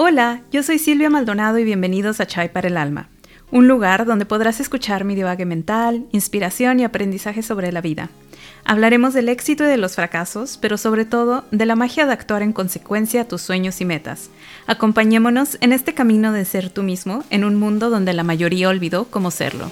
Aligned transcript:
Hola, 0.00 0.42
yo 0.52 0.62
soy 0.62 0.78
Silvia 0.78 1.10
Maldonado 1.10 1.58
y 1.58 1.64
bienvenidos 1.64 2.20
a 2.20 2.26
Chai 2.28 2.52
para 2.52 2.68
el 2.68 2.76
Alma, 2.76 3.08
un 3.50 3.66
lugar 3.66 4.06
donde 4.06 4.26
podrás 4.26 4.60
escuchar 4.60 5.02
mi 5.02 5.16
divague 5.16 5.44
mental, 5.44 6.06
inspiración 6.12 6.78
y 6.78 6.84
aprendizaje 6.84 7.42
sobre 7.42 7.72
la 7.72 7.80
vida. 7.80 8.08
Hablaremos 8.64 9.12
del 9.12 9.28
éxito 9.28 9.64
y 9.64 9.66
de 9.66 9.76
los 9.76 9.96
fracasos, 9.96 10.56
pero 10.62 10.78
sobre 10.78 11.04
todo 11.04 11.46
de 11.50 11.66
la 11.66 11.74
magia 11.74 12.06
de 12.06 12.12
actuar 12.12 12.42
en 12.42 12.52
consecuencia 12.52 13.22
a 13.22 13.24
tus 13.24 13.42
sueños 13.42 13.80
y 13.80 13.86
metas. 13.86 14.30
Acompañémonos 14.68 15.58
en 15.62 15.72
este 15.72 15.94
camino 15.94 16.30
de 16.30 16.44
ser 16.44 16.70
tú 16.70 16.84
mismo 16.84 17.24
en 17.30 17.42
un 17.42 17.56
mundo 17.56 17.90
donde 17.90 18.12
la 18.12 18.22
mayoría 18.22 18.68
olvidó 18.68 19.06
cómo 19.06 19.32
serlo. 19.32 19.68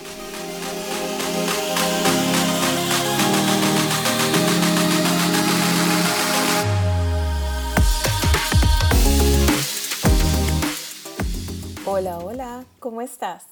¿Cómo 12.86 13.00
estás? 13.00 13.43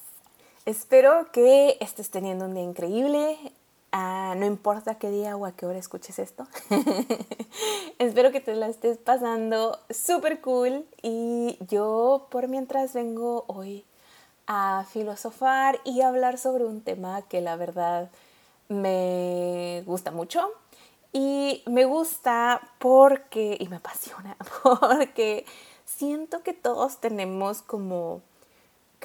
Espero 0.65 1.29
que 1.33 1.75
estés 1.81 2.09
teniendo 2.09 2.45
un 2.45 2.53
día 2.53 2.63
increíble. 2.63 3.37
Ah, 3.91 4.33
no 4.37 4.45
importa 4.45 4.95
qué 4.95 5.11
día 5.11 5.35
o 5.35 5.45
a 5.45 5.51
qué 5.51 5.65
hora 5.65 5.77
escuches 5.77 6.19
esto. 6.19 6.47
Espero 7.99 8.31
que 8.31 8.39
te 8.39 8.55
la 8.55 8.69
estés 8.69 8.97
pasando 8.97 9.77
súper 9.89 10.39
cool. 10.39 10.85
Y 11.01 11.57
yo 11.67 12.27
por 12.31 12.47
mientras 12.47 12.93
vengo 12.93 13.43
hoy 13.47 13.83
a 14.47 14.85
filosofar 14.89 15.81
y 15.83 15.99
hablar 15.99 16.37
sobre 16.37 16.63
un 16.63 16.79
tema 16.79 17.21
que 17.23 17.41
la 17.41 17.57
verdad 17.57 18.09
me 18.69 19.83
gusta 19.85 20.11
mucho. 20.11 20.49
Y 21.11 21.61
me 21.65 21.83
gusta 21.83 22.61
porque, 22.79 23.57
y 23.59 23.67
me 23.67 23.75
apasiona, 23.75 24.37
porque 24.63 25.45
siento 25.83 26.41
que 26.41 26.53
todos 26.53 27.01
tenemos 27.01 27.61
como 27.61 28.21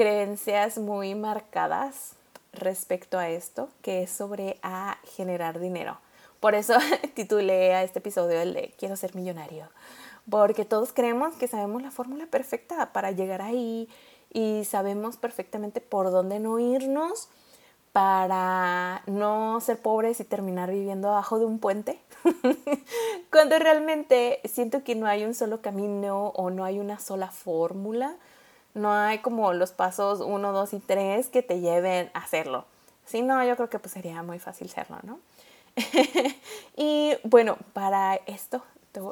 creencias 0.01 0.79
muy 0.79 1.15
marcadas 1.15 2.15
respecto 2.55 3.19
a 3.19 3.29
esto, 3.29 3.69
que 3.83 4.03
es 4.03 4.11
sobre 4.11 4.57
a 4.63 4.97
generar 5.15 5.61
dinero. 5.61 5.99
Por 6.41 6.55
eso 6.55 6.73
titulé 7.15 7.75
a 7.75 7.83
este 7.83 7.99
episodio 7.99 8.41
el 8.41 8.55
de 8.55 8.73
Quiero 8.79 8.97
ser 8.97 9.15
millonario, 9.15 9.69
porque 10.31 10.65
todos 10.65 10.95
creemos 10.95 11.35
que 11.35 11.49
sabemos 11.49 11.83
la 11.83 11.91
fórmula 11.91 12.25
perfecta 12.25 12.95
para 12.95 13.11
llegar 13.11 13.43
ahí 13.43 13.91
y 14.33 14.65
sabemos 14.65 15.19
perfectamente 15.19 15.83
por 15.83 16.11
dónde 16.11 16.41
no 16.41 16.59
irnos 16.59 17.29
para 17.93 19.03
no 19.05 19.61
ser 19.61 19.83
pobres 19.83 20.19
y 20.21 20.25
terminar 20.25 20.71
viviendo 20.71 21.09
abajo 21.09 21.39
de 21.39 21.45
un 21.45 21.59
puente. 21.59 22.01
Cuando 23.31 23.59
realmente 23.59 24.41
siento 24.47 24.83
que 24.83 24.95
no 24.95 25.07
hay 25.07 25.27
un 25.27 25.35
solo 25.35 25.61
camino 25.61 26.29
o 26.29 26.49
no 26.49 26.65
hay 26.65 26.79
una 26.79 26.99
sola 26.99 27.31
fórmula 27.31 28.17
no 28.75 28.93
hay 28.93 29.19
como 29.19 29.53
los 29.53 29.73
pasos 29.73 30.21
1, 30.21 30.53
2 30.53 30.73
y 30.75 30.79
3 30.81 31.29
que 31.29 31.43
te 31.43 31.61
lleven 31.61 32.11
a 32.15 32.21
hacerlo. 32.21 32.65
Si 33.07 33.23
no, 33.23 33.45
yo 33.45 33.57
creo 33.57 33.69
que 33.69 33.79
pues 33.79 33.93
sería 33.93 34.23
muy 34.23 34.39
fácil 34.39 34.69
serlo, 34.71 34.99
¿no? 35.03 35.19
y 36.77 37.13
bueno, 37.25 37.57
para 37.73 38.17
esto 38.27 38.63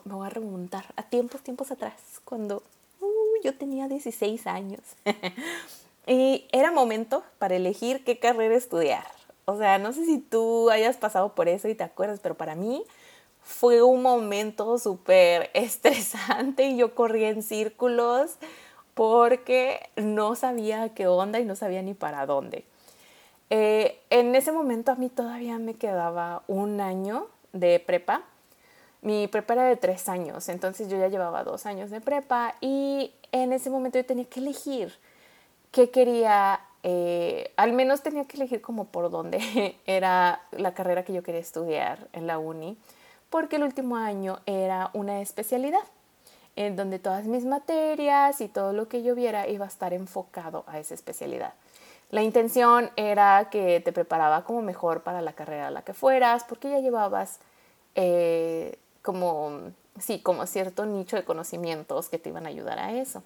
me 0.04 0.14
voy 0.14 0.26
a 0.26 0.30
remontar 0.30 0.84
a 0.96 1.02
tiempos, 1.02 1.42
tiempos 1.42 1.70
atrás, 1.70 1.94
cuando 2.24 2.62
uh, 3.00 3.42
yo 3.42 3.54
tenía 3.54 3.88
16 3.88 4.46
años. 4.46 4.80
y 6.06 6.46
era 6.52 6.72
momento 6.72 7.22
para 7.38 7.56
elegir 7.56 8.04
qué 8.04 8.18
carrera 8.18 8.56
estudiar. 8.56 9.06
O 9.44 9.56
sea, 9.56 9.78
no 9.78 9.92
sé 9.92 10.04
si 10.04 10.18
tú 10.18 10.70
hayas 10.70 10.96
pasado 10.96 11.34
por 11.34 11.48
eso 11.48 11.68
y 11.68 11.74
te 11.74 11.84
acuerdas, 11.84 12.20
pero 12.22 12.34
para 12.34 12.54
mí 12.54 12.84
fue 13.40 13.82
un 13.82 14.02
momento 14.02 14.78
súper 14.78 15.50
estresante 15.54 16.66
y 16.66 16.76
yo 16.76 16.94
corría 16.94 17.30
en 17.30 17.42
círculos 17.42 18.36
porque 18.98 19.78
no 19.94 20.34
sabía 20.34 20.88
qué 20.88 21.06
onda 21.06 21.38
y 21.38 21.44
no 21.44 21.54
sabía 21.54 21.82
ni 21.82 21.94
para 21.94 22.26
dónde. 22.26 22.64
Eh, 23.48 24.00
en 24.10 24.34
ese 24.34 24.50
momento 24.50 24.90
a 24.90 24.96
mí 24.96 25.08
todavía 25.08 25.56
me 25.60 25.74
quedaba 25.74 26.42
un 26.48 26.80
año 26.80 27.28
de 27.52 27.78
prepa. 27.78 28.22
Mi 29.00 29.28
prepa 29.28 29.52
era 29.52 29.68
de 29.68 29.76
tres 29.76 30.08
años, 30.08 30.48
entonces 30.48 30.88
yo 30.88 30.98
ya 30.98 31.06
llevaba 31.06 31.44
dos 31.44 31.64
años 31.64 31.92
de 31.92 32.00
prepa 32.00 32.56
y 32.60 33.12
en 33.30 33.52
ese 33.52 33.70
momento 33.70 34.00
yo 34.00 34.04
tenía 34.04 34.24
que 34.24 34.40
elegir 34.40 34.92
qué 35.70 35.90
quería, 35.90 36.58
eh, 36.82 37.52
al 37.56 37.74
menos 37.74 38.02
tenía 38.02 38.24
que 38.24 38.36
elegir 38.36 38.60
como 38.60 38.86
por 38.86 39.12
dónde 39.12 39.76
era 39.86 40.42
la 40.50 40.74
carrera 40.74 41.04
que 41.04 41.12
yo 41.12 41.22
quería 41.22 41.40
estudiar 41.40 42.08
en 42.12 42.26
la 42.26 42.40
uni, 42.40 42.76
porque 43.30 43.54
el 43.54 43.62
último 43.62 43.94
año 43.94 44.40
era 44.44 44.90
una 44.92 45.20
especialidad 45.20 45.84
en 46.58 46.74
donde 46.74 46.98
todas 46.98 47.26
mis 47.26 47.44
materias 47.44 48.40
y 48.40 48.48
todo 48.48 48.72
lo 48.72 48.88
que 48.88 49.04
yo 49.04 49.14
viera 49.14 49.46
iba 49.46 49.64
a 49.64 49.68
estar 49.68 49.94
enfocado 49.94 50.64
a 50.66 50.80
esa 50.80 50.92
especialidad. 50.92 51.54
La 52.10 52.24
intención 52.24 52.90
era 52.96 53.48
que 53.48 53.80
te 53.80 53.92
preparaba 53.92 54.42
como 54.42 54.60
mejor 54.60 55.02
para 55.02 55.22
la 55.22 55.34
carrera 55.34 55.68
a 55.68 55.70
la 55.70 55.82
que 55.82 55.94
fueras, 55.94 56.42
porque 56.42 56.68
ya 56.68 56.80
llevabas 56.80 57.38
eh, 57.94 58.76
como, 59.02 59.70
sí, 60.00 60.18
como 60.18 60.46
cierto 60.46 60.84
nicho 60.84 61.14
de 61.14 61.24
conocimientos 61.24 62.08
que 62.08 62.18
te 62.18 62.30
iban 62.30 62.44
a 62.44 62.48
ayudar 62.48 62.80
a 62.80 62.92
eso. 62.92 63.22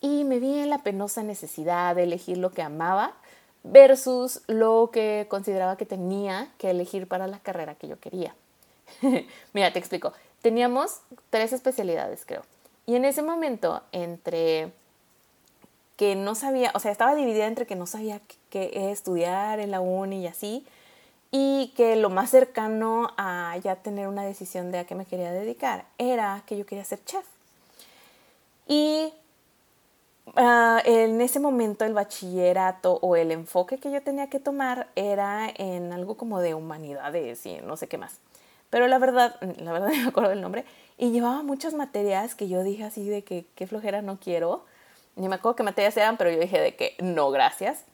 Y 0.00 0.24
me 0.24 0.38
vi 0.38 0.60
en 0.60 0.70
la 0.70 0.78
penosa 0.78 1.22
necesidad 1.22 1.94
de 1.94 2.04
elegir 2.04 2.38
lo 2.38 2.52
que 2.52 2.62
amaba 2.62 3.12
versus 3.64 4.40
lo 4.46 4.88
que 4.90 5.26
consideraba 5.28 5.76
que 5.76 5.84
tenía 5.84 6.48
que 6.56 6.70
elegir 6.70 7.06
para 7.06 7.26
la 7.26 7.38
carrera 7.38 7.74
que 7.74 7.88
yo 7.88 8.00
quería. 8.00 8.34
Mira, 9.52 9.74
te 9.74 9.78
explico 9.78 10.14
teníamos 10.46 11.00
tres 11.30 11.52
especialidades, 11.52 12.24
creo. 12.24 12.42
Y 12.86 12.94
en 12.94 13.04
ese 13.04 13.20
momento, 13.20 13.82
entre 13.90 14.70
que 15.96 16.14
no 16.14 16.36
sabía, 16.36 16.70
o 16.72 16.78
sea, 16.78 16.92
estaba 16.92 17.16
dividida 17.16 17.48
entre 17.48 17.66
que 17.66 17.74
no 17.74 17.88
sabía 17.88 18.20
qué 18.48 18.92
estudiar 18.92 19.58
en 19.58 19.72
la 19.72 19.80
uni 19.80 20.22
y 20.22 20.28
así, 20.28 20.64
y 21.32 21.72
que 21.76 21.96
lo 21.96 22.10
más 22.10 22.30
cercano 22.30 23.10
a 23.16 23.56
ya 23.56 23.74
tener 23.74 24.06
una 24.06 24.22
decisión 24.22 24.70
de 24.70 24.78
a 24.78 24.84
qué 24.84 24.94
me 24.94 25.04
quería 25.04 25.32
dedicar 25.32 25.86
era 25.98 26.44
que 26.46 26.56
yo 26.56 26.64
quería 26.64 26.84
ser 26.84 27.04
chef. 27.04 27.26
Y 28.68 29.12
ah, 30.36 30.80
en 30.84 31.20
ese 31.20 31.40
momento 31.40 31.84
el 31.84 31.92
bachillerato 31.92 33.00
o 33.02 33.16
el 33.16 33.32
enfoque 33.32 33.78
que 33.78 33.90
yo 33.90 34.00
tenía 34.00 34.30
que 34.30 34.38
tomar 34.38 34.86
era 34.94 35.50
en 35.56 35.92
algo 35.92 36.16
como 36.16 36.38
de 36.38 36.54
humanidades 36.54 37.44
y 37.46 37.56
no 37.64 37.76
sé 37.76 37.88
qué 37.88 37.98
más. 37.98 38.20
Pero 38.76 38.88
la 38.88 38.98
verdad, 38.98 39.40
la 39.62 39.72
verdad 39.72 39.88
no 39.94 40.02
me 40.02 40.08
acuerdo 40.08 40.28
del 40.28 40.42
nombre. 40.42 40.66
Y 40.98 41.10
llevaba 41.10 41.42
muchas 41.42 41.72
materias 41.72 42.34
que 42.34 42.46
yo 42.46 42.62
dije 42.62 42.84
así 42.84 43.08
de 43.08 43.24
que 43.24 43.46
qué 43.54 43.66
flojera 43.66 44.02
no 44.02 44.20
quiero. 44.20 44.66
Ni 45.14 45.30
me 45.30 45.36
acuerdo 45.36 45.56
qué 45.56 45.62
materias 45.62 45.96
eran, 45.96 46.18
pero 46.18 46.30
yo 46.30 46.38
dije 46.38 46.60
de 46.60 46.76
que 46.76 46.94
no, 47.00 47.30
gracias. 47.30 47.86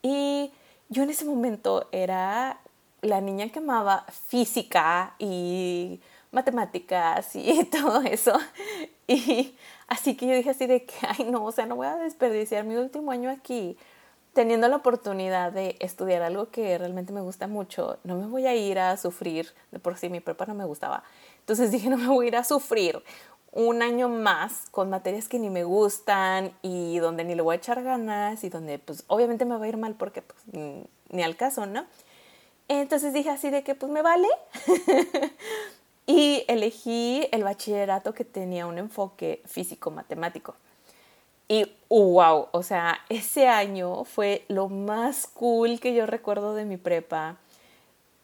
Y 0.00 0.50
yo 0.88 1.02
en 1.02 1.10
ese 1.10 1.26
momento 1.26 1.86
era 1.92 2.60
la 3.02 3.20
niña 3.20 3.46
que 3.50 3.58
amaba 3.58 4.06
física 4.28 5.16
y 5.18 6.00
matemáticas 6.30 7.36
y 7.36 7.64
todo 7.70 8.00
eso. 8.00 8.32
Y 9.06 9.54
así 9.86 10.16
que 10.16 10.28
yo 10.28 10.34
dije 10.34 10.48
así 10.48 10.66
de 10.66 10.86
que, 10.86 10.94
ay 11.06 11.26
no, 11.30 11.44
o 11.44 11.52
sea, 11.52 11.66
no 11.66 11.76
voy 11.76 11.88
a 11.88 11.96
desperdiciar 11.96 12.64
mi 12.64 12.76
último 12.76 13.10
año 13.10 13.28
aquí 13.28 13.76
teniendo 14.32 14.68
la 14.68 14.76
oportunidad 14.76 15.52
de 15.52 15.76
estudiar 15.80 16.22
algo 16.22 16.50
que 16.50 16.78
realmente 16.78 17.12
me 17.12 17.20
gusta 17.20 17.46
mucho, 17.46 17.98
no 18.04 18.16
me 18.16 18.26
voy 18.26 18.46
a 18.46 18.54
ir 18.54 18.78
a 18.78 18.96
sufrir, 18.96 19.52
de 19.70 19.78
por 19.78 19.96
sí 19.98 20.08
mi 20.08 20.20
prepa 20.20 20.46
no 20.46 20.54
me 20.54 20.64
gustaba. 20.64 21.02
Entonces 21.40 21.70
dije, 21.70 21.90
no 21.90 21.96
me 21.96 22.08
voy 22.08 22.26
a 22.26 22.28
ir 22.28 22.36
a 22.36 22.44
sufrir 22.44 23.02
un 23.52 23.82
año 23.82 24.08
más 24.08 24.70
con 24.70 24.88
materias 24.88 25.28
que 25.28 25.38
ni 25.38 25.50
me 25.50 25.64
gustan 25.64 26.52
y 26.62 26.98
donde 26.98 27.24
ni 27.24 27.34
le 27.34 27.42
voy 27.42 27.54
a 27.54 27.58
echar 27.58 27.82
ganas 27.82 28.44
y 28.44 28.48
donde 28.48 28.78
pues 28.78 29.04
obviamente 29.08 29.44
me 29.44 29.58
va 29.58 29.66
a 29.66 29.68
ir 29.68 29.76
mal 29.76 29.94
porque 29.94 30.22
pues 30.22 30.40
ni 31.10 31.22
al 31.22 31.36
caso, 31.36 31.66
¿no? 31.66 31.84
Entonces 32.68 33.12
dije 33.12 33.28
así 33.28 33.50
de 33.50 33.62
que 33.62 33.74
pues 33.74 33.92
me 33.92 34.00
vale. 34.00 34.28
y 36.06 36.44
elegí 36.48 37.28
el 37.30 37.44
bachillerato 37.44 38.14
que 38.14 38.24
tenía 38.24 38.66
un 38.66 38.78
enfoque 38.78 39.42
físico-matemático. 39.44 40.54
Y 41.52 41.70
wow, 41.90 42.48
o 42.50 42.62
sea, 42.62 43.00
ese 43.10 43.46
año 43.46 44.04
fue 44.04 44.46
lo 44.48 44.70
más 44.70 45.26
cool 45.26 45.80
que 45.80 45.92
yo 45.92 46.06
recuerdo 46.06 46.54
de 46.54 46.64
mi 46.64 46.78
prepa. 46.78 47.36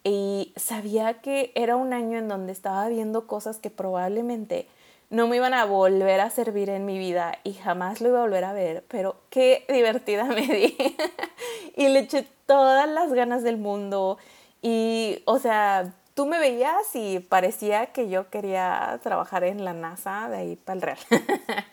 Y 0.03 0.51
sabía 0.55 1.21
que 1.21 1.51
era 1.53 1.75
un 1.75 1.93
año 1.93 2.17
en 2.17 2.27
donde 2.27 2.51
estaba 2.51 2.87
viendo 2.87 3.27
cosas 3.27 3.59
que 3.59 3.69
probablemente 3.69 4.65
no 5.11 5.27
me 5.27 5.35
iban 5.35 5.53
a 5.53 5.65
volver 5.65 6.21
a 6.21 6.31
servir 6.31 6.71
en 6.71 6.87
mi 6.87 6.97
vida 6.97 7.37
y 7.43 7.53
jamás 7.53 8.01
lo 8.01 8.09
iba 8.09 8.17
a 8.17 8.23
volver 8.23 8.45
a 8.45 8.53
ver, 8.53 8.83
pero 8.87 9.15
qué 9.29 9.63
divertida 9.69 10.23
me 10.23 10.47
di. 10.47 10.75
y 11.77 11.87
le 11.87 11.99
eché 11.99 12.25
todas 12.47 12.89
las 12.89 13.13
ganas 13.13 13.43
del 13.43 13.57
mundo. 13.57 14.17
Y, 14.63 15.21
o 15.25 15.37
sea, 15.37 15.93
tú 16.15 16.25
me 16.25 16.39
veías 16.39 16.95
y 16.95 17.19
parecía 17.19 17.93
que 17.93 18.09
yo 18.09 18.31
quería 18.31 18.99
trabajar 19.03 19.43
en 19.43 19.63
la 19.63 19.73
NASA 19.73 20.29
de 20.29 20.37
ahí 20.37 20.55
para 20.55 20.75
el 20.75 20.81
Real. 20.81 20.97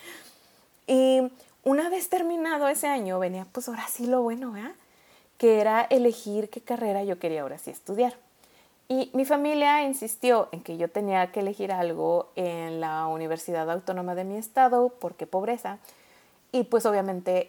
y 0.86 1.30
una 1.66 1.90
vez 1.90 2.08
terminado 2.08 2.68
ese 2.68 2.86
año, 2.86 3.18
venía 3.18 3.44
pues 3.50 3.68
ahora 3.68 3.88
sí 3.88 4.06
lo 4.06 4.22
bueno, 4.22 4.52
¿verdad? 4.52 4.70
Que 5.36 5.60
era 5.60 5.82
elegir 5.82 6.48
qué 6.48 6.60
carrera 6.60 7.02
yo 7.02 7.18
quería 7.18 7.42
ahora 7.42 7.58
sí 7.58 7.72
estudiar. 7.72 8.14
Y 8.88 9.10
mi 9.14 9.24
familia 9.24 9.82
insistió 9.82 10.48
en 10.52 10.62
que 10.62 10.76
yo 10.76 10.88
tenía 10.88 11.32
que 11.32 11.40
elegir 11.40 11.72
algo 11.72 12.30
en 12.36 12.80
la 12.80 13.08
Universidad 13.08 13.68
Autónoma 13.68 14.14
de 14.14 14.22
mi 14.22 14.36
estado, 14.36 14.90
porque 15.00 15.26
pobreza. 15.26 15.78
y 16.52 16.62
pues 16.62 16.86
obviamente 16.86 17.46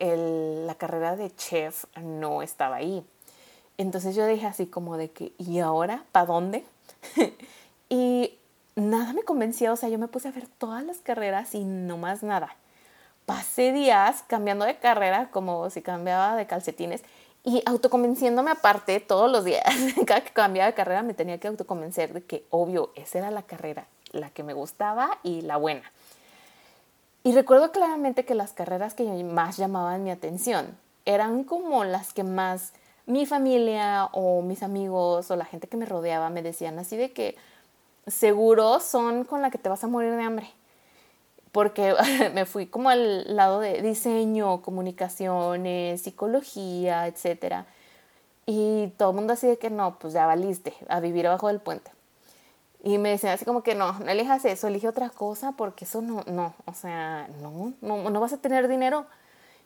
la 0.65 0.73
carrera 0.75 1.15
de 1.15 1.33
chef 1.35 1.85
no 2.01 2.41
estaba 2.41 2.77
ahí. 2.77 3.05
Entonces 3.77 4.15
yo 4.15 4.25
dije 4.25 4.47
así 4.47 4.65
como 4.65 4.97
de 4.97 5.11
que, 5.11 5.33
¿y 5.37 5.59
ahora? 5.59 6.05
¿Para 6.11 6.25
dónde? 6.25 6.65
y 7.89 8.33
nada 8.75 9.13
me 9.13 9.21
convencía, 9.21 9.71
o 9.71 9.75
sea, 9.75 9.89
yo 9.89 9.99
me 9.99 10.07
puse 10.07 10.27
a 10.27 10.31
ver 10.31 10.47
todas 10.47 10.83
las 10.83 10.97
carreras 10.97 11.53
y 11.53 11.65
no 11.65 11.97
más 11.99 12.23
nada. 12.23 12.57
Pasé 13.27 13.73
días 13.73 14.23
cambiando 14.25 14.63
de 14.63 14.77
carrera 14.77 15.27
como 15.31 15.69
si 15.69 15.81
cambiaba 15.81 16.37
de 16.37 16.47
calcetines 16.47 17.03
y 17.43 17.61
autoconvenciéndome 17.65 18.51
aparte 18.51 19.01
todos 19.01 19.29
los 19.29 19.43
días. 19.43 19.65
Cada 20.07 20.21
que 20.21 20.31
cambiaba 20.31 20.67
de 20.67 20.73
carrera 20.73 21.03
me 21.03 21.13
tenía 21.13 21.37
que 21.37 21.49
autoconvencer 21.49 22.13
de 22.13 22.23
que, 22.23 22.45
obvio, 22.51 22.93
esa 22.95 23.17
era 23.17 23.29
la 23.29 23.41
carrera, 23.41 23.85
la 24.13 24.29
que 24.29 24.43
me 24.43 24.53
gustaba 24.53 25.17
y 25.23 25.41
la 25.41 25.57
buena. 25.57 25.91
Y 27.25 27.33
recuerdo 27.33 27.73
claramente 27.73 28.23
que 28.23 28.33
las 28.33 28.53
carreras 28.53 28.93
que 28.93 29.03
más 29.25 29.57
llamaban 29.57 30.05
mi 30.05 30.11
atención 30.11 30.77
eran 31.03 31.43
como 31.43 31.83
las 31.83 32.13
que 32.13 32.23
más 32.23 32.71
mi 33.07 33.25
familia 33.25 34.05
o 34.13 34.41
mis 34.41 34.63
amigos 34.63 35.29
o 35.29 35.35
la 35.35 35.43
gente 35.43 35.67
que 35.67 35.75
me 35.75 35.85
rodeaba 35.85 36.29
me 36.29 36.41
decían 36.41 36.79
así 36.79 36.95
de 36.95 37.11
que 37.11 37.35
seguro 38.05 38.79
son 38.79 39.25
con 39.25 39.41
la 39.41 39.51
que 39.51 39.57
te 39.57 39.67
vas 39.67 39.83
a 39.83 39.87
morir 39.87 40.15
de 40.15 40.23
hambre. 40.23 40.49
Porque 41.51 41.95
me 42.33 42.45
fui 42.45 42.67
como 42.67 42.89
al 42.89 43.35
lado 43.35 43.59
de 43.59 43.81
diseño, 43.81 44.61
comunicaciones, 44.61 46.01
psicología, 46.01 47.07
etc. 47.07 47.65
Y 48.45 48.87
todo 48.97 49.11
el 49.11 49.15
mundo 49.15 49.33
así 49.33 49.47
de 49.47 49.57
que 49.57 49.69
no, 49.69 49.99
pues 49.99 50.13
ya 50.13 50.25
valiste 50.25 50.73
a 50.87 50.99
vivir 50.99 51.27
abajo 51.27 51.47
del 51.47 51.59
puente. 51.59 51.91
Y 52.83 52.99
me 52.99 53.09
decían 53.09 53.33
así 53.33 53.43
como 53.43 53.63
que 53.63 53.75
no, 53.75 53.93
no 53.99 54.09
elijas 54.09 54.45
eso, 54.45 54.67
elige 54.67 54.87
otra 54.87 55.09
cosa 55.09 55.53
porque 55.53 55.85
eso 55.85 56.01
no, 56.01 56.23
no, 56.27 56.53
o 56.65 56.73
sea, 56.73 57.27
no, 57.41 57.73
no, 57.81 58.09
no 58.09 58.19
vas 58.19 58.33
a 58.33 58.37
tener 58.37 58.67
dinero. 58.67 59.05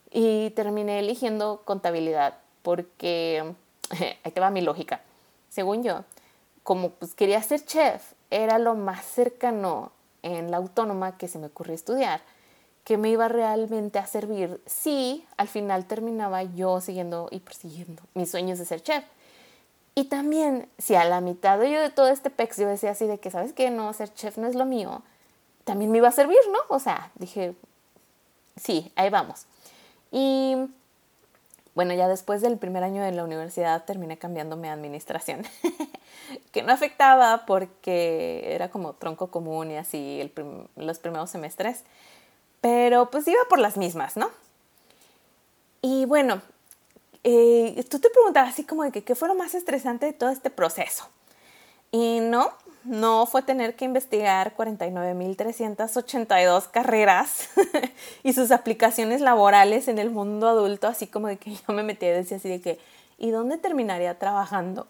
Y 0.09 0.49
terminé 0.51 0.99
eligiendo 0.99 1.61
contabilidad 1.63 2.39
porque, 2.63 3.53
ahí 4.23 4.31
te 4.31 4.39
va 4.39 4.49
mi 4.49 4.61
lógica, 4.61 5.01
según 5.49 5.83
yo, 5.83 6.03
como 6.63 6.89
pues 6.91 7.13
quería 7.13 7.41
ser 7.43 7.65
chef, 7.65 8.13
era 8.29 8.59
lo 8.59 8.75
más 8.75 9.05
cercano 9.05 9.91
en 10.23 10.51
la 10.51 10.57
autónoma 10.57 11.17
que 11.17 11.27
se 11.27 11.39
me 11.39 11.47
ocurrió 11.47 11.73
estudiar, 11.73 12.21
que 12.83 12.97
me 12.97 13.09
iba 13.09 13.27
realmente 13.27 13.99
a 13.99 14.07
servir 14.07 14.61
si 14.65 15.25
al 15.37 15.47
final 15.47 15.85
terminaba 15.85 16.43
yo 16.43 16.81
siguiendo 16.81 17.27
y 17.31 17.39
persiguiendo 17.39 18.01
mis 18.13 18.31
sueños 18.31 18.59
de 18.59 18.65
ser 18.65 18.81
chef. 18.81 19.03
Y 19.93 20.05
también, 20.05 20.69
si 20.77 20.95
a 20.95 21.03
la 21.03 21.21
mitad 21.21 21.59
de 21.59 21.71
yo 21.71 21.81
de 21.81 21.89
todo 21.89 22.07
este 22.07 22.29
pex 22.29 22.57
yo 22.57 22.67
decía 22.67 22.91
así 22.91 23.07
de 23.07 23.19
que, 23.19 23.29
¿sabes 23.29 23.53
qué? 23.53 23.69
No, 23.69 23.91
ser 23.93 24.13
chef 24.13 24.37
no 24.37 24.47
es 24.47 24.55
lo 24.55 24.65
mío, 24.65 25.01
también 25.63 25.91
me 25.91 25.97
iba 25.97 26.07
a 26.07 26.11
servir, 26.11 26.39
¿no? 26.51 26.59
O 26.69 26.79
sea, 26.79 27.11
dije, 27.15 27.55
sí, 28.55 28.91
ahí 28.95 29.09
vamos. 29.09 29.45
Y 30.11 30.55
bueno, 31.75 31.93
ya 31.93 32.07
después 32.07 32.41
del 32.41 32.57
primer 32.57 32.83
año 32.83 33.01
de 33.03 33.11
la 33.11 33.23
universidad 33.23 33.85
terminé 33.85 34.17
cambiándome 34.17 34.69
a 34.69 34.73
administración, 34.73 35.43
que 36.51 36.63
no 36.63 36.73
afectaba 36.73 37.45
porque 37.45 38.53
era 38.53 38.69
como 38.69 38.93
tronco 38.93 39.31
común 39.31 39.71
y 39.71 39.77
así 39.77 40.31
los 40.75 40.99
primeros 40.99 41.29
semestres, 41.29 41.83
pero 42.61 43.09
pues 43.09 43.27
iba 43.27 43.39
por 43.49 43.59
las 43.59 43.77
mismas, 43.77 44.17
¿no? 44.17 44.29
Y 45.81 46.05
bueno, 46.05 46.41
eh, 47.23 47.83
tú 47.89 47.99
te 47.99 48.09
preguntabas 48.09 48.53
así 48.53 48.63
como 48.63 48.83
de 48.83 48.91
que 48.91 49.03
qué 49.03 49.15
fue 49.15 49.27
lo 49.27 49.35
más 49.35 49.55
estresante 49.55 50.05
de 50.05 50.13
todo 50.13 50.29
este 50.29 50.49
proceso. 50.49 51.09
Y 51.91 52.19
no, 52.21 52.51
no 52.83 53.25
fue 53.25 53.41
tener 53.41 53.75
que 53.75 53.85
investigar 53.85 54.55
49.382 54.55 56.69
carreras 56.71 57.49
y 58.23 58.33
sus 58.33 58.51
aplicaciones 58.51 59.21
laborales 59.21 59.87
en 59.87 59.99
el 59.99 60.09
mundo 60.09 60.47
adulto, 60.47 60.87
así 60.87 61.07
como 61.07 61.27
de 61.27 61.37
que 61.37 61.55
yo 61.55 61.73
me 61.73 61.83
metí 61.83 62.05
y 62.05 62.09
decía 62.09 62.37
así 62.37 62.49
de 62.49 62.61
que, 62.61 62.79
¿y 63.17 63.31
dónde 63.31 63.57
terminaría 63.57 64.17
trabajando? 64.17 64.87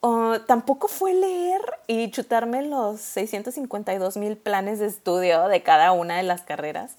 Tampoco 0.00 0.88
fue 0.88 1.14
leer 1.14 1.60
y 1.86 2.10
chutarme 2.10 2.62
los 2.62 3.00
652.000 3.16 4.36
planes 4.36 4.78
de 4.78 4.86
estudio 4.86 5.48
de 5.48 5.62
cada 5.62 5.92
una 5.92 6.16
de 6.16 6.22
las 6.22 6.42
carreras. 6.42 6.96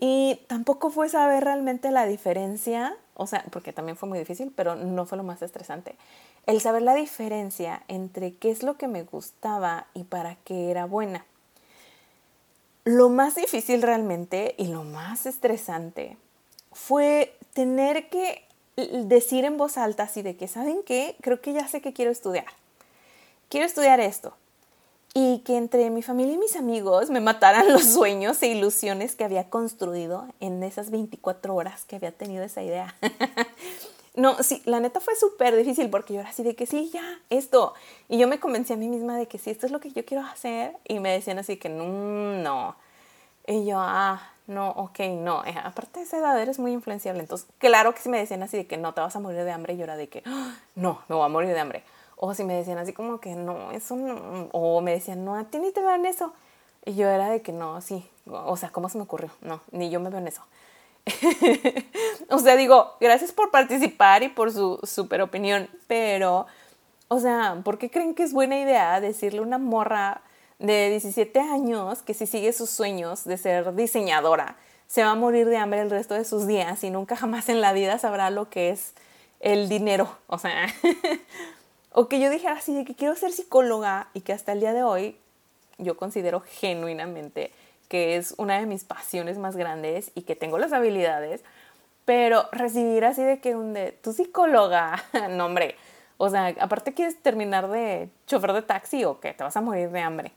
Y 0.00 0.40
tampoco 0.48 0.90
fue 0.90 1.08
saber 1.08 1.44
realmente 1.44 1.90
la 1.90 2.06
diferencia 2.06 2.96
o 3.14 3.26
sea, 3.26 3.44
porque 3.50 3.72
también 3.72 3.96
fue 3.96 4.08
muy 4.08 4.18
difícil, 4.18 4.52
pero 4.54 4.74
no 4.74 5.06
fue 5.06 5.18
lo 5.18 5.24
más 5.24 5.42
estresante. 5.42 5.96
El 6.46 6.60
saber 6.60 6.82
la 6.82 6.94
diferencia 6.94 7.82
entre 7.88 8.34
qué 8.34 8.50
es 8.50 8.62
lo 8.62 8.76
que 8.76 8.88
me 8.88 9.02
gustaba 9.02 9.86
y 9.94 10.04
para 10.04 10.36
qué 10.36 10.70
era 10.70 10.86
buena. 10.86 11.24
Lo 12.84 13.10
más 13.10 13.34
difícil 13.34 13.82
realmente 13.82 14.54
y 14.58 14.68
lo 14.68 14.82
más 14.82 15.26
estresante 15.26 16.16
fue 16.72 17.36
tener 17.52 18.08
que 18.08 18.44
decir 18.76 19.44
en 19.44 19.56
voz 19.56 19.76
alta 19.76 20.04
así 20.04 20.22
de 20.22 20.36
que, 20.36 20.48
¿saben 20.48 20.82
qué? 20.84 21.16
Creo 21.20 21.40
que 21.40 21.52
ya 21.52 21.68
sé 21.68 21.80
que 21.80 21.92
quiero 21.92 22.10
estudiar. 22.10 22.46
Quiero 23.48 23.66
estudiar 23.66 24.00
esto 24.00 24.34
y 25.14 25.40
que 25.40 25.56
entre 25.56 25.90
mi 25.90 26.02
familia 26.02 26.34
y 26.34 26.38
mis 26.38 26.56
amigos 26.56 27.10
me 27.10 27.20
mataran 27.20 27.68
los 27.72 27.84
sueños 27.84 28.42
e 28.42 28.48
ilusiones 28.48 29.14
que 29.14 29.24
había 29.24 29.50
construido 29.50 30.26
en 30.40 30.62
esas 30.62 30.90
24 30.90 31.54
horas 31.54 31.84
que 31.84 31.96
había 31.96 32.12
tenido 32.12 32.42
esa 32.44 32.62
idea. 32.62 32.94
no, 34.16 34.42
sí, 34.42 34.62
la 34.64 34.80
neta 34.80 35.00
fue 35.00 35.14
súper 35.16 35.56
difícil 35.56 35.90
porque 35.90 36.14
yo 36.14 36.20
era 36.20 36.30
así 36.30 36.42
de 36.42 36.54
que 36.54 36.66
sí, 36.66 36.90
ya, 36.92 37.04
esto. 37.30 37.74
Y 38.08 38.18
yo 38.18 38.26
me 38.26 38.40
convencí 38.40 38.72
a 38.72 38.76
mí 38.76 38.88
misma 38.88 39.16
de 39.16 39.26
que 39.26 39.38
sí, 39.38 39.50
esto 39.50 39.66
es 39.66 39.72
lo 39.72 39.80
que 39.80 39.92
yo 39.92 40.04
quiero 40.04 40.24
hacer. 40.24 40.76
Y 40.88 40.98
me 41.00 41.12
decían 41.12 41.38
así 41.38 41.56
que 41.56 41.68
mm, 41.68 42.42
no. 42.42 42.76
Y 43.46 43.66
yo, 43.66 43.78
ah, 43.78 44.32
no, 44.52 44.70
ok, 44.70 45.00
no. 45.18 45.44
Eh, 45.44 45.54
aparte 45.62 46.00
de 46.00 46.06
esa 46.06 46.18
edad 46.18 46.40
eres 46.40 46.58
muy 46.58 46.72
influenciable. 46.72 47.22
Entonces, 47.22 47.48
claro 47.58 47.94
que 47.94 48.00
si 48.00 48.08
me 48.08 48.18
decían 48.18 48.42
así 48.42 48.56
de 48.56 48.66
que 48.66 48.76
no 48.76 48.94
te 48.94 49.00
vas 49.00 49.16
a 49.16 49.20
morir 49.20 49.44
de 49.44 49.52
hambre, 49.52 49.76
yo 49.76 49.84
era 49.84 49.96
de 49.96 50.08
que 50.08 50.22
ah, 50.26 50.54
no, 50.74 51.02
me 51.08 51.16
voy 51.16 51.24
a 51.24 51.28
morir 51.28 51.52
de 51.52 51.60
hambre. 51.60 51.82
O 52.16 52.34
si 52.34 52.44
me 52.44 52.54
decían 52.54 52.78
así 52.78 52.92
como 52.92 53.18
que 53.20 53.34
no, 53.34 53.72
eso 53.72 53.96
no, 53.96 54.48
o 54.52 54.80
me 54.80 54.92
decían, 54.92 55.24
no, 55.24 55.34
a 55.34 55.44
ti 55.44 55.58
ni 55.58 55.72
te 55.72 55.80
veo 55.80 55.94
en 55.94 56.06
eso. 56.06 56.32
Y 56.84 56.94
yo 56.94 57.08
era 57.08 57.30
de 57.30 57.42
que 57.42 57.52
no, 57.52 57.80
sí, 57.80 58.08
o 58.26 58.56
sea, 58.56 58.70
¿cómo 58.70 58.88
se 58.88 58.98
me 58.98 59.04
ocurrió? 59.04 59.30
No, 59.40 59.60
ni 59.70 59.90
yo 59.90 60.00
me 60.00 60.10
veo 60.10 60.18
en 60.18 60.28
eso. 60.28 60.42
o 62.30 62.38
sea, 62.38 62.56
digo, 62.56 62.92
gracias 63.00 63.32
por 63.32 63.50
participar 63.50 64.22
y 64.22 64.28
por 64.28 64.52
su 64.52 64.78
super 64.84 65.22
opinión, 65.22 65.68
pero, 65.86 66.46
o 67.08 67.18
sea, 67.18 67.60
¿por 67.64 67.78
qué 67.78 67.90
creen 67.90 68.14
que 68.14 68.22
es 68.22 68.32
buena 68.32 68.58
idea 68.58 69.00
decirle 69.00 69.40
a 69.40 69.42
una 69.42 69.58
morra 69.58 70.22
de 70.62 70.90
17 70.90 71.38
años 71.40 72.02
que 72.02 72.14
si 72.14 72.26
sigue 72.26 72.52
sus 72.52 72.70
sueños 72.70 73.24
de 73.24 73.36
ser 73.36 73.74
diseñadora, 73.74 74.56
se 74.86 75.02
va 75.02 75.10
a 75.10 75.14
morir 75.14 75.46
de 75.48 75.56
hambre 75.56 75.80
el 75.80 75.90
resto 75.90 76.14
de 76.14 76.24
sus 76.24 76.46
días 76.46 76.82
y 76.84 76.90
nunca 76.90 77.16
jamás 77.16 77.48
en 77.48 77.60
la 77.60 77.72
vida 77.72 77.98
sabrá 77.98 78.30
lo 78.30 78.48
que 78.48 78.70
es 78.70 78.94
el 79.40 79.68
dinero? 79.68 80.16
O 80.26 80.38
sea, 80.38 80.66
O 81.94 82.08
que 82.08 82.20
yo 82.20 82.30
dijera 82.30 82.54
así 82.54 82.74
de 82.74 82.84
que 82.84 82.94
quiero 82.94 83.14
ser 83.16 83.32
psicóloga 83.32 84.08
y 84.14 84.22
que 84.22 84.32
hasta 84.32 84.52
el 84.52 84.60
día 84.60 84.72
de 84.72 84.82
hoy 84.82 85.16
yo 85.76 85.96
considero 85.96 86.40
genuinamente 86.40 87.52
que 87.88 88.16
es 88.16 88.34
una 88.38 88.58
de 88.58 88.64
mis 88.64 88.84
pasiones 88.84 89.36
más 89.36 89.56
grandes 89.56 90.10
y 90.14 90.22
que 90.22 90.34
tengo 90.34 90.56
las 90.56 90.72
habilidades, 90.72 91.44
pero 92.06 92.48
recibir 92.50 93.04
así 93.04 93.22
de 93.22 93.40
que 93.40 93.54
un 93.54 93.74
de 93.74 93.92
tu 93.92 94.14
psicóloga, 94.14 95.04
no 95.30 95.44
hombre, 95.44 95.76
o 96.16 96.30
sea, 96.30 96.54
aparte 96.60 96.94
quieres 96.94 97.20
terminar 97.20 97.68
de 97.68 98.08
chofer 98.26 98.54
de 98.54 98.62
taxi 98.62 99.04
o 99.04 99.20
que 99.20 99.34
te 99.34 99.44
vas 99.44 99.56
a 99.58 99.60
morir 99.60 99.90
de 99.90 100.00
hambre. 100.00 100.32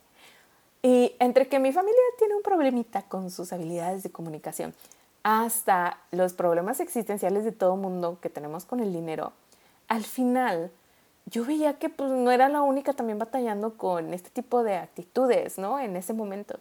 Y 0.86 1.16
entre 1.18 1.48
que 1.48 1.58
mi 1.58 1.74
familia 1.74 2.00
tiene 2.20 2.36
un 2.36 2.44
problemita 2.44 3.02
con 3.02 3.32
sus 3.32 3.52
habilidades 3.52 4.04
de 4.04 4.12
comunicación, 4.12 4.76
hasta 5.24 5.98
los 6.12 6.34
problemas 6.34 6.80
existenciales 6.80 7.44
de 7.44 7.52
todo 7.52 7.76
mundo 7.76 8.20
que 8.22 8.30
tenemos 8.30 8.66
con 8.66 8.80
el 8.80 8.94
dinero, 8.94 9.34
al 9.88 10.04
final 10.04 10.70
yo 11.26 11.44
veía 11.44 11.80
que 11.80 11.90
pues 11.90 12.12
no 12.12 12.30
era 12.30 12.50
la 12.50 12.62
única 12.62 12.94
también 12.94 13.18
batallando 13.18 13.78
con 13.78 14.14
este 14.14 14.30
tipo 14.30 14.62
de 14.62 14.76
actitudes, 14.76 15.58
¿no? 15.58 15.80
En 15.80 15.96
ese 15.96 16.14
momento. 16.14 16.60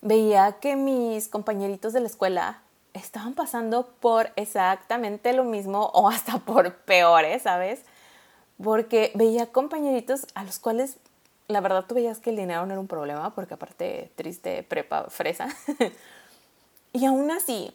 Veía 0.00 0.56
que 0.58 0.74
mis 0.74 1.28
compañeritos 1.28 1.92
de 1.92 2.00
la 2.00 2.08
escuela 2.08 2.62
estaban 2.94 3.34
pasando 3.34 3.86
por 4.00 4.32
exactamente 4.34 5.32
lo 5.34 5.44
mismo 5.44 5.92
o 5.94 6.08
hasta 6.08 6.38
por 6.38 6.74
peores, 6.78 7.42
¿sabes? 7.42 7.82
Porque 8.60 9.12
veía 9.14 9.46
compañeritos 9.46 10.26
a 10.34 10.42
los 10.42 10.58
cuales 10.58 10.96
la 11.52 11.60
verdad 11.60 11.84
tú 11.86 11.94
veías 11.94 12.18
que 12.18 12.30
el 12.30 12.36
dinero 12.36 12.64
no 12.66 12.72
era 12.72 12.80
un 12.80 12.88
problema, 12.88 13.34
porque 13.34 13.54
aparte 13.54 14.10
triste 14.16 14.62
prepa 14.62 15.04
fresa. 15.10 15.48
y 16.92 17.04
aún 17.06 17.30
así, 17.30 17.74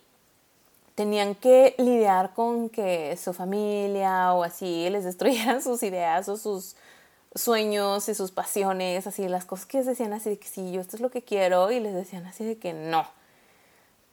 tenían 0.97 1.35
que 1.35 1.75
lidiar 1.77 2.33
con 2.33 2.69
que 2.69 3.15
su 3.17 3.31
familia 3.31 4.33
o 4.33 4.43
así 4.43 4.89
les 4.89 5.03
destruyeran 5.03 5.61
sus 5.63 5.83
ideas 5.83 6.27
o 6.27 6.37
sus 6.37 6.75
sueños 7.35 8.09
y 8.09 8.15
sus 8.15 8.31
pasiones, 8.31 9.05
así 9.05 9.27
las 9.27 9.45
cosas 9.45 9.67
que 9.67 9.83
decían 9.83 10.13
así 10.13 10.31
de 10.31 10.39
que 10.39 10.47
sí, 10.47 10.71
yo 10.71 10.81
esto 10.81 10.95
es 10.95 11.01
lo 11.01 11.11
que 11.11 11.21
quiero 11.21 11.69
y 11.71 11.79
les 11.79 11.93
decían 11.93 12.25
así 12.25 12.43
de 12.43 12.57
que 12.57 12.73
no. 12.73 13.07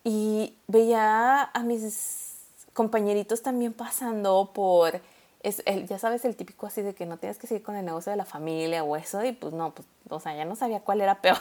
Y 0.05 0.55
veía 0.69 1.45
a 1.45 1.63
mis 1.63 2.37
compañeritos 2.75 3.41
también 3.41 3.73
pasando 3.73 4.51
por, 4.53 5.01
es, 5.45 5.63
el, 5.67 5.87
ya 5.87 5.99
sabes, 5.99 6.25
el 6.25 6.37
típico 6.37 6.67
así 6.67 6.81
de 6.81 6.95
que 6.95 7.05
no 7.05 7.19
tienes 7.19 7.39
que 7.39 7.47
seguir 7.47 7.63
con 7.63 7.77
el 7.77 7.85
negocio 7.85 8.11
de 8.11 8.17
la 8.17 8.25
familia 8.25 8.83
o 8.83 8.97
eso 8.97 9.23
y 9.23 9.33
pues 9.33 9.53
no, 9.53 9.75
pues, 9.75 9.87
o 10.09 10.19
sea, 10.19 10.35
ya 10.35 10.47
no 10.47 10.57
sabía 10.57 10.81
cuál 10.81 11.03
era 11.03 11.21
peor. 11.21 11.39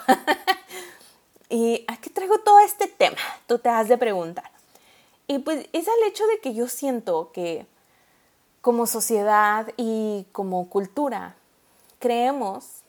¿Y 1.49 1.85
a 1.87 1.97
qué 1.97 2.09
traigo 2.09 2.37
todo 2.39 2.59
este 2.59 2.87
tema? 2.87 3.17
Tú 3.47 3.59
te 3.59 3.69
has 3.69 3.87
de 3.87 3.97
preguntar. 3.97 4.51
Y 5.25 5.39
pues 5.39 5.67
es 5.71 5.87
al 5.87 6.07
hecho 6.07 6.27
de 6.27 6.39
que 6.39 6.53
yo 6.53 6.67
siento 6.67 7.31
que 7.31 7.65
como 8.59 8.87
sociedad 8.87 9.71
y 9.77 10.27
como 10.33 10.69
cultura 10.69 11.35
creemos 11.99 12.81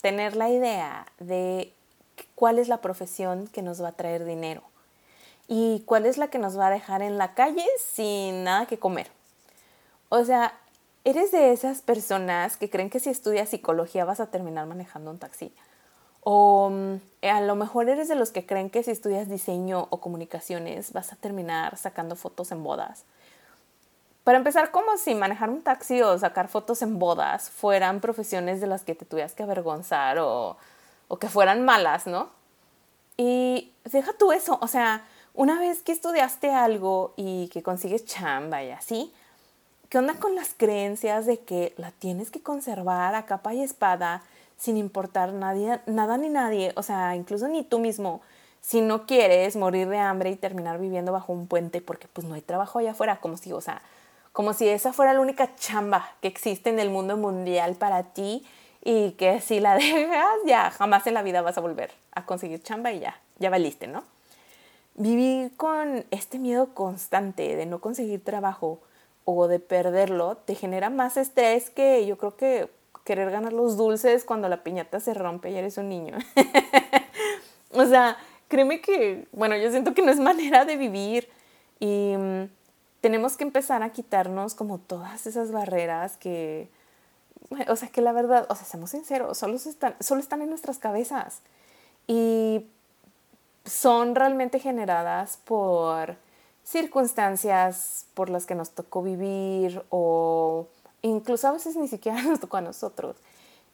tener 0.00 0.36
la 0.36 0.48
idea 0.48 1.06
de 1.18 1.74
cuál 2.34 2.58
es 2.58 2.68
la 2.68 2.80
profesión 2.80 3.46
que 3.48 3.60
nos 3.60 3.82
va 3.82 3.88
a 3.88 3.92
traer 3.92 4.24
dinero 4.24 4.62
y 5.48 5.82
cuál 5.84 6.06
es 6.06 6.16
la 6.16 6.28
que 6.28 6.38
nos 6.38 6.58
va 6.58 6.68
a 6.68 6.70
dejar 6.70 7.02
en 7.02 7.18
la 7.18 7.34
calle 7.34 7.66
sin 7.78 8.44
nada 8.44 8.64
que 8.64 8.78
comer. 8.78 9.10
O 10.08 10.24
sea, 10.24 10.58
eres 11.04 11.32
de 11.32 11.52
esas 11.52 11.82
personas 11.82 12.56
que 12.56 12.70
creen 12.70 12.90
que 12.90 13.00
si 13.00 13.10
estudias 13.10 13.48
psicología 13.48 14.04
vas 14.04 14.20
a 14.20 14.26
terminar 14.26 14.66
manejando 14.66 15.10
un 15.10 15.18
taxi. 15.18 15.52
O 16.20 16.70
mm, 16.70 17.26
a 17.26 17.40
lo 17.40 17.56
mejor 17.56 17.88
eres 17.88 18.08
de 18.08 18.14
los 18.14 18.30
que 18.30 18.46
creen 18.46 18.70
que 18.70 18.82
si 18.82 18.90
estudias 18.92 19.28
diseño 19.28 19.88
o 19.90 20.00
comunicaciones 20.00 20.92
vas 20.92 21.12
a 21.12 21.16
terminar 21.16 21.76
sacando 21.76 22.14
fotos 22.14 22.52
en 22.52 22.62
bodas. 22.62 23.04
Para 24.24 24.38
empezar, 24.38 24.70
como 24.70 24.96
si 24.98 25.16
manejar 25.16 25.50
un 25.50 25.62
taxi 25.62 26.00
o 26.00 26.16
sacar 26.16 26.46
fotos 26.46 26.80
en 26.82 27.00
bodas 27.00 27.50
fueran 27.50 28.00
profesiones 28.00 28.60
de 28.60 28.68
las 28.68 28.84
que 28.84 28.94
te 28.94 29.04
tuvieras 29.04 29.34
que 29.34 29.42
avergonzar 29.42 30.20
o, 30.20 30.56
o 31.08 31.18
que 31.18 31.28
fueran 31.28 31.64
malas, 31.64 32.06
¿no? 32.06 32.30
Y 33.16 33.72
deja 33.84 34.12
tú 34.12 34.30
eso, 34.30 34.58
o 34.62 34.68
sea, 34.68 35.04
una 35.34 35.58
vez 35.58 35.82
que 35.82 35.92
estudiaste 35.92 36.50
algo 36.52 37.14
y 37.16 37.48
que 37.48 37.62
consigues 37.64 38.04
chamba 38.04 38.62
y 38.62 38.70
así, 38.70 39.12
¿qué 39.92 39.98
onda 39.98 40.14
con 40.14 40.34
las 40.34 40.54
creencias 40.56 41.26
de 41.26 41.40
que 41.40 41.74
la 41.76 41.90
tienes 41.90 42.30
que 42.30 42.40
conservar 42.40 43.14
a 43.14 43.26
capa 43.26 43.52
y 43.52 43.60
espada 43.60 44.22
sin 44.56 44.78
importar 44.78 45.34
nadie, 45.34 45.80
nada 45.84 46.16
ni 46.16 46.30
nadie, 46.30 46.72
o 46.76 46.82
sea, 46.82 47.14
incluso 47.14 47.46
ni 47.46 47.62
tú 47.62 47.78
mismo, 47.78 48.22
si 48.62 48.80
no 48.80 49.04
quieres 49.04 49.54
morir 49.54 49.90
de 49.90 49.98
hambre 49.98 50.30
y 50.30 50.36
terminar 50.36 50.78
viviendo 50.80 51.12
bajo 51.12 51.34
un 51.34 51.46
puente 51.46 51.82
porque 51.82 52.08
pues 52.10 52.26
no 52.26 52.32
hay 52.32 52.40
trabajo 52.40 52.78
allá 52.78 52.92
afuera, 52.92 53.20
como 53.20 53.36
si, 53.36 53.52
o 53.52 53.60
sea, 53.60 53.82
como 54.32 54.54
si 54.54 54.66
esa 54.66 54.94
fuera 54.94 55.12
la 55.12 55.20
única 55.20 55.54
chamba 55.56 56.08
que 56.22 56.28
existe 56.28 56.70
en 56.70 56.78
el 56.78 56.88
mundo 56.88 57.18
mundial 57.18 57.74
para 57.74 58.02
ti 58.02 58.46
y 58.82 59.10
que 59.10 59.42
si 59.42 59.60
la 59.60 59.74
dejas 59.76 60.38
ya 60.46 60.70
jamás 60.70 61.06
en 61.06 61.12
la 61.12 61.22
vida 61.22 61.42
vas 61.42 61.58
a 61.58 61.60
volver 61.60 61.90
a 62.12 62.24
conseguir 62.24 62.62
chamba 62.62 62.92
y 62.92 63.00
ya, 63.00 63.20
ya 63.38 63.50
valiste, 63.50 63.88
¿no? 63.88 64.04
Vivir 64.94 65.54
con 65.58 66.06
este 66.10 66.38
miedo 66.38 66.72
constante 66.72 67.56
de 67.56 67.66
no 67.66 67.80
conseguir 67.82 68.24
trabajo 68.24 68.80
o 69.24 69.48
de 69.48 69.58
perderlo 69.60 70.36
te 70.36 70.54
genera 70.54 70.90
más 70.90 71.16
estrés 71.16 71.70
que 71.70 72.04
yo 72.06 72.18
creo 72.18 72.36
que 72.36 72.70
querer 73.04 73.30
ganar 73.30 73.52
los 73.52 73.76
dulces 73.76 74.24
cuando 74.24 74.48
la 74.48 74.62
piñata 74.62 75.00
se 75.00 75.14
rompe 75.14 75.50
y 75.50 75.56
eres 75.56 75.78
un 75.78 75.88
niño. 75.88 76.16
o 77.72 77.84
sea, 77.86 78.16
créeme 78.48 78.80
que, 78.80 79.26
bueno, 79.32 79.56
yo 79.56 79.70
siento 79.70 79.94
que 79.94 80.02
no 80.02 80.10
es 80.10 80.18
manera 80.18 80.64
de 80.64 80.76
vivir 80.76 81.28
y 81.80 82.14
mm, 82.16 82.44
tenemos 83.00 83.36
que 83.36 83.44
empezar 83.44 83.82
a 83.82 83.90
quitarnos 83.90 84.54
como 84.54 84.78
todas 84.78 85.26
esas 85.26 85.50
barreras 85.50 86.16
que, 86.16 86.68
o 87.68 87.76
sea, 87.76 87.88
que 87.88 88.00
la 88.00 88.12
verdad, 88.12 88.46
o 88.48 88.54
sea, 88.54 88.64
seamos 88.64 88.90
sinceros, 88.90 89.36
solo 89.38 89.56
están, 89.56 89.96
solo 90.00 90.20
están 90.20 90.42
en 90.42 90.50
nuestras 90.50 90.78
cabezas 90.78 91.42
y 92.06 92.66
son 93.64 94.14
realmente 94.14 94.58
generadas 94.58 95.38
por 95.38 96.16
circunstancias 96.64 98.06
por 98.14 98.30
las 98.30 98.46
que 98.46 98.54
nos 98.54 98.70
tocó 98.70 99.02
vivir 99.02 99.82
o 99.90 100.68
incluso 101.02 101.48
a 101.48 101.52
veces 101.52 101.76
ni 101.76 101.88
siquiera 101.88 102.22
nos 102.22 102.40
tocó 102.40 102.58
a 102.58 102.60
nosotros. 102.60 103.16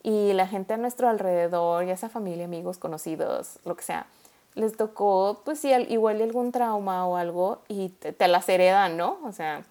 Y 0.03 0.33
la 0.33 0.47
gente 0.47 0.75
a 0.75 0.77
nuestro 0.77 1.09
alrededor, 1.09 1.85
ya 1.85 1.97
sea 1.97 2.09
familia, 2.09 2.45
amigos, 2.45 2.79
conocidos, 2.79 3.59
lo 3.65 3.77
que 3.77 3.83
sea, 3.83 4.07
les 4.55 4.77
tocó, 4.77 5.43
pues 5.45 5.61
sí, 5.61 5.71
igual 5.89 6.21
algún 6.23 6.53
trauma 6.53 7.07
o 7.07 7.17
algo 7.17 7.63
y 7.69 7.91
te, 7.91 8.29
las 8.29 8.49
heredan, 8.49 8.97
¿no? 8.97 9.19
O 9.25 9.33
sea, 9.33 9.65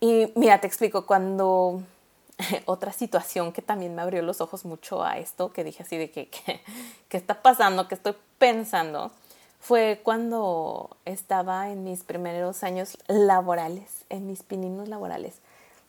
y 0.00 0.32
mira, 0.34 0.60
te 0.60 0.66
explico, 0.66 1.06
cuando 1.06 1.82
otra 2.66 2.92
situación 2.92 3.52
que 3.52 3.62
también 3.62 3.94
me 3.94 4.02
abrió 4.02 4.22
los 4.22 4.40
ojos 4.40 4.64
mucho 4.64 5.02
a 5.02 5.18
esto, 5.18 5.52
que 5.52 5.64
dije 5.64 5.82
así 5.82 5.96
de 5.96 6.10
que, 6.10 6.28
¿qué 7.08 7.16
está 7.16 7.42
pasando? 7.42 7.88
¿Qué 7.88 7.94
estoy 7.94 8.14
pensando? 8.38 9.12
Fue 9.60 10.00
cuando 10.02 10.96
estaba 11.04 11.70
en 11.70 11.84
mis 11.84 12.02
primeros 12.02 12.64
años 12.64 12.98
laborales, 13.06 14.04
en 14.08 14.26
mis 14.26 14.42
pininos 14.42 14.88
laborales 14.88 15.40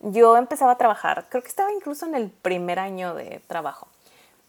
yo 0.02 0.36
empezaba 0.38 0.74
a 0.74 0.78
trabajar, 0.78 1.28
creo 1.30 1.44
que 1.44 1.50
estaba 1.50 1.72
incluso 1.72 2.06
en 2.06 2.16
el 2.16 2.30
primer 2.30 2.80
año 2.80 3.14
de 3.14 3.42
trabajo, 3.48 3.88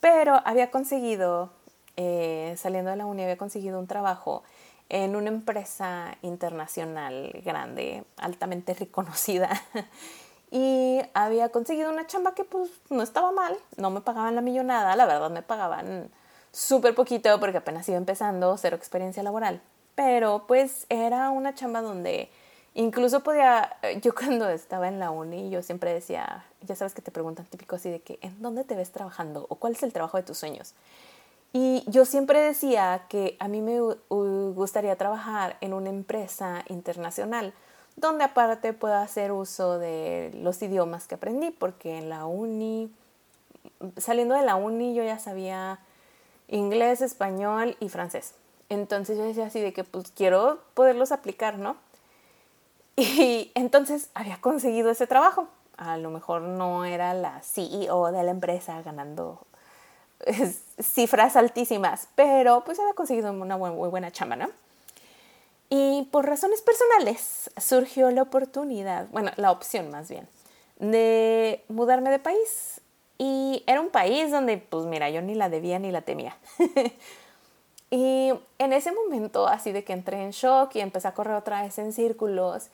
pero 0.00 0.40
había 0.44 0.70
conseguido, 0.70 1.50
eh, 1.96 2.54
saliendo 2.56 2.90
de 2.90 2.96
la 2.96 3.06
uni, 3.06 3.22
había 3.22 3.36
conseguido 3.36 3.78
un 3.78 3.86
trabajo 3.86 4.42
en 4.88 5.14
una 5.14 5.28
empresa 5.28 6.16
internacional 6.22 7.42
grande, 7.44 8.04
altamente 8.16 8.74
reconocida. 8.78 9.50
y 10.50 11.00
había 11.14 11.50
conseguido 11.50 11.90
una 11.90 12.06
chamba 12.06 12.34
que 12.34 12.44
pues 12.44 12.70
no 12.90 13.02
estaba 13.02 13.30
mal, 13.32 13.56
no 13.76 13.90
me 13.90 14.00
pagaban 14.00 14.34
la 14.34 14.40
millonada, 14.40 14.96
la 14.96 15.06
verdad 15.06 15.30
me 15.30 15.42
pagaban 15.42 16.10
súper 16.52 16.94
poquito 16.94 17.40
porque 17.40 17.58
apenas 17.58 17.88
iba 17.88 17.98
empezando, 17.98 18.56
cero 18.56 18.76
experiencia 18.76 19.22
laboral. 19.22 19.60
Pero 19.94 20.44
pues 20.46 20.86
era 20.88 21.30
una 21.30 21.54
chamba 21.54 21.82
donde 21.82 22.30
Incluso 22.74 23.20
podía, 23.20 23.76
eh, 23.82 24.00
yo 24.00 24.14
cuando 24.18 24.48
estaba 24.48 24.88
en 24.88 24.98
la 24.98 25.10
uni, 25.10 25.50
yo 25.50 25.62
siempre 25.62 25.92
decía, 25.92 26.44
ya 26.62 26.74
sabes 26.74 26.94
que 26.94 27.02
te 27.02 27.10
preguntan 27.10 27.46
típico 27.46 27.76
así 27.76 27.90
de 27.90 28.00
que, 28.00 28.18
¿en 28.22 28.40
dónde 28.40 28.64
te 28.64 28.74
ves 28.74 28.90
trabajando? 28.90 29.46
¿O 29.48 29.56
cuál 29.56 29.74
es 29.74 29.82
el 29.82 29.92
trabajo 29.92 30.16
de 30.16 30.22
tus 30.22 30.38
sueños? 30.38 30.74
Y 31.52 31.84
yo 31.86 32.06
siempre 32.06 32.40
decía 32.40 33.02
que 33.10 33.36
a 33.38 33.46
mí 33.46 33.60
me 33.60 33.78
gustaría 34.08 34.96
trabajar 34.96 35.58
en 35.60 35.74
una 35.74 35.90
empresa 35.90 36.64
internacional, 36.68 37.52
donde 37.96 38.24
aparte 38.24 38.72
pueda 38.72 39.02
hacer 39.02 39.32
uso 39.32 39.78
de 39.78 40.30
los 40.34 40.62
idiomas 40.62 41.06
que 41.06 41.16
aprendí, 41.16 41.50
porque 41.50 41.98
en 41.98 42.08
la 42.08 42.24
uni, 42.24 42.90
saliendo 43.98 44.34
de 44.34 44.44
la 44.44 44.56
uni, 44.56 44.94
yo 44.94 45.04
ya 45.04 45.18
sabía 45.18 45.78
inglés, 46.52 47.00
español 47.00 47.76
y 47.80 47.88
francés. 47.88 48.34
Entonces 48.68 49.18
yo 49.18 49.24
decía 49.24 49.46
así 49.46 49.60
de 49.60 49.72
que 49.72 49.84
pues 49.84 50.12
quiero 50.12 50.60
poderlos 50.74 51.12
aplicar, 51.12 51.58
¿no? 51.58 51.76
Y 52.96 53.50
entonces 53.54 54.10
había 54.14 54.40
conseguido 54.40 54.90
ese 54.90 55.06
trabajo. 55.06 55.48
A 55.76 55.96
lo 55.96 56.10
mejor 56.10 56.42
no 56.42 56.84
era 56.84 57.14
la 57.14 57.40
CEO 57.42 58.12
de 58.12 58.22
la 58.22 58.30
empresa 58.30 58.80
ganando 58.82 59.46
cifras 60.80 61.36
altísimas, 61.36 62.08
pero 62.14 62.62
pues 62.64 62.78
había 62.78 62.94
conseguido 62.94 63.32
una 63.32 63.56
muy, 63.56 63.88
buena 63.88 64.10
chamba, 64.10 64.36
¿no? 64.36 64.48
Y 65.70 66.06
por 66.12 66.26
razones 66.26 66.60
personales 66.60 67.50
surgió 67.56 68.10
la 68.10 68.22
oportunidad, 68.22 69.08
bueno, 69.08 69.32
la 69.36 69.50
opción 69.50 69.90
más 69.90 70.08
bien, 70.10 70.28
de 70.78 71.64
mudarme 71.68 72.10
de 72.10 72.18
país. 72.18 72.81
Y 73.18 73.62
era 73.66 73.80
un 73.80 73.90
país 73.90 74.30
donde, 74.30 74.56
pues 74.58 74.86
mira, 74.86 75.10
yo 75.10 75.22
ni 75.22 75.34
la 75.34 75.48
debía 75.48 75.78
ni 75.78 75.92
la 75.92 76.02
temía. 76.02 76.36
y 77.90 78.32
en 78.58 78.72
ese 78.72 78.92
momento, 78.92 79.46
así 79.46 79.72
de 79.72 79.84
que 79.84 79.92
entré 79.92 80.22
en 80.22 80.30
shock 80.30 80.74
y 80.76 80.80
empecé 80.80 81.08
a 81.08 81.14
correr 81.14 81.34
otra 81.34 81.62
vez 81.62 81.78
en 81.78 81.92
círculos 81.92 82.70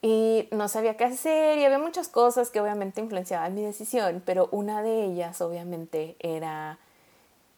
y 0.00 0.48
no 0.52 0.68
sabía 0.68 0.96
qué 0.96 1.04
hacer 1.04 1.58
y 1.58 1.64
había 1.64 1.78
muchas 1.78 2.08
cosas 2.08 2.50
que 2.50 2.60
obviamente 2.60 3.00
influenciaban 3.00 3.54
mi 3.54 3.62
decisión, 3.62 4.22
pero 4.24 4.48
una 4.52 4.82
de 4.82 5.04
ellas 5.04 5.40
obviamente 5.40 6.16
era 6.20 6.78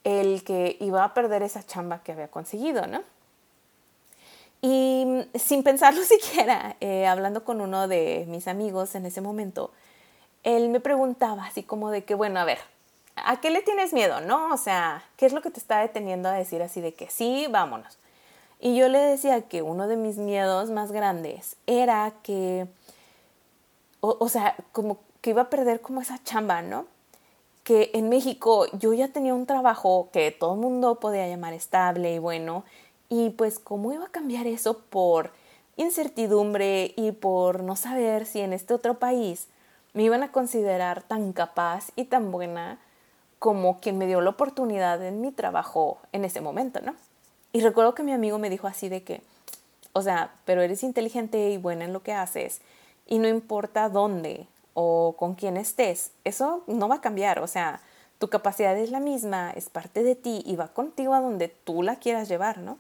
el 0.05 0.43
que 0.45 0.77
iba 0.81 1.05
a 1.05 1.13
perder 1.13 1.43
esa 1.43 1.65
chamba 1.65 2.03
que 2.03 2.13
había 2.13 2.29
conseguido, 2.29 2.87
¿no? 2.87 3.03
Y 4.63 5.07
sin 5.35 5.63
pensarlo 5.63 6.03
siquiera, 6.05 6.77
eh, 6.81 7.07
hablando 7.07 7.45
con 7.45 7.61
uno 7.61 7.89
de 7.89 8.25
mis 8.29 8.49
amigos 8.49 8.95
en 8.95 9.07
ese 9.07 9.21
momento, 9.21 9.71
él 10.43 10.69
me 10.69 10.81
preguntaba 10.81 11.45
así 11.47 11.63
como 11.63 11.91
de 11.91 12.05
que, 12.05 12.15
bueno, 12.15 12.41
a 12.41 12.45
ver, 12.45 12.59
¿a 13.17 13.41
qué 13.41 13.51
le 13.51 13.63
tienes 13.63 13.93
miedo, 13.93 14.21
no? 14.21 14.53
O 14.53 14.57
sea, 14.57 15.05
¿qué 15.17 15.27
es 15.27 15.33
lo 15.33 15.43
que 15.43 15.51
te 15.51 15.61
está 15.61 15.81
deteniendo 15.81 16.29
a 16.29 16.33
decir 16.33 16.63
así 16.63 16.81
de 16.81 16.95
que 16.95 17.11
sí, 17.11 17.47
vámonos? 17.51 17.99
Y 18.61 18.77
yo 18.77 18.89
le 18.89 18.99
decía 18.99 19.43
que 19.43 19.63
uno 19.63 19.89
de 19.89 19.97
mis 19.97 20.19
miedos 20.19 20.71
más 20.71 20.93
grandes 20.93 21.57
era 21.67 22.13
que, 22.23 22.67
o, 24.01 24.29
sea, 24.29 24.55
como 24.73 24.99
que 25.23 25.31
iba 25.31 25.43
a 25.43 25.51
perder 25.51 25.81
como 25.81 26.03
esa 26.03 26.23
chamba, 26.23 26.61
¿no? 26.61 26.87
Que 27.65 27.91
en 27.95 28.09
México 28.09 28.67
yo 28.73 28.93
ya 28.93 29.09
tenía 29.09 29.35
un 29.35 29.47
trabajo 29.47 30.11
que 30.13 30.31
todo 30.31 30.55
el 30.55 30.61
mundo 30.61 30.97
podía 30.97 31.27
llamar 31.27 31.55
estable 31.55 32.15
y 32.15 32.19
bueno, 32.19 32.65
y 33.09 33.31
pues 33.31 33.59
cómo 33.59 33.93
iba 33.93 34.07
a 34.07 34.11
cambiar 34.11 34.47
eso 34.47 34.79
por 34.79 35.33
incertidumbre 35.77 36.93
y 36.97 37.13
por 37.13 37.63
no 37.63 37.77
saber 37.77 38.27
si 38.27 38.41
en 38.41 38.53
este 38.53 38.75
otro 38.75 38.99
país 38.99 39.49
me 39.93 40.03
iban 40.03 40.23
a 40.23 40.33
considerar 40.33 41.03
tan 41.03 41.33
capaz 41.33 41.91
y 41.97 42.05
tan 42.05 42.31
buena 42.31 42.79
como 43.39 43.81
quien 43.81 43.99
me 43.99 44.07
dio 44.07 44.21
la 44.21 44.31
oportunidad 44.31 45.03
en 45.05 45.21
mi 45.21 45.33
trabajo 45.33 45.99
en 46.13 46.25
ese 46.25 46.41
momento, 46.41 46.81
¿no? 46.81 46.95
Y 47.53 47.61
recuerdo 47.61 47.95
que 47.95 48.03
mi 48.03 48.13
amigo 48.13 48.39
me 48.39 48.51
dijo 48.51 48.67
así 48.67 48.89
de 48.89 49.03
que, 49.03 49.23
o 49.93 50.03
sea, 50.03 50.33
pero 50.45 50.63
eres 50.63 50.83
inteligente 50.83 51.51
y 51.51 51.57
buena 51.57 51.85
en 51.85 51.93
lo 51.93 52.03
que 52.03 52.13
haces 52.13 52.61
y 53.07 53.19
no 53.19 53.29
importa 53.29 53.89
dónde 53.89 54.47
o 54.75 55.17
con 55.19 55.35
quién 55.35 55.57
estés, 55.57 56.13
eso 56.25 56.63
no 56.67 56.89
va 56.89 56.97
a 56.97 57.01
cambiar, 57.01 57.41
o 57.41 57.47
sea, 57.47 57.81
tu 58.19 58.29
capacidad 58.29 58.77
es 58.77 58.91
la 58.91 59.01
misma, 59.01 59.51
es 59.51 59.71
parte 59.71 60.03
de 60.03 60.15
ti 60.15 60.43
y 60.47 60.55
va 60.55 60.69
contigo 60.69 61.15
a 61.15 61.21
donde 61.21 61.49
tú 61.49 61.83
la 61.83 61.97
quieras 61.97 62.29
llevar, 62.29 62.59
¿no? 62.59 62.79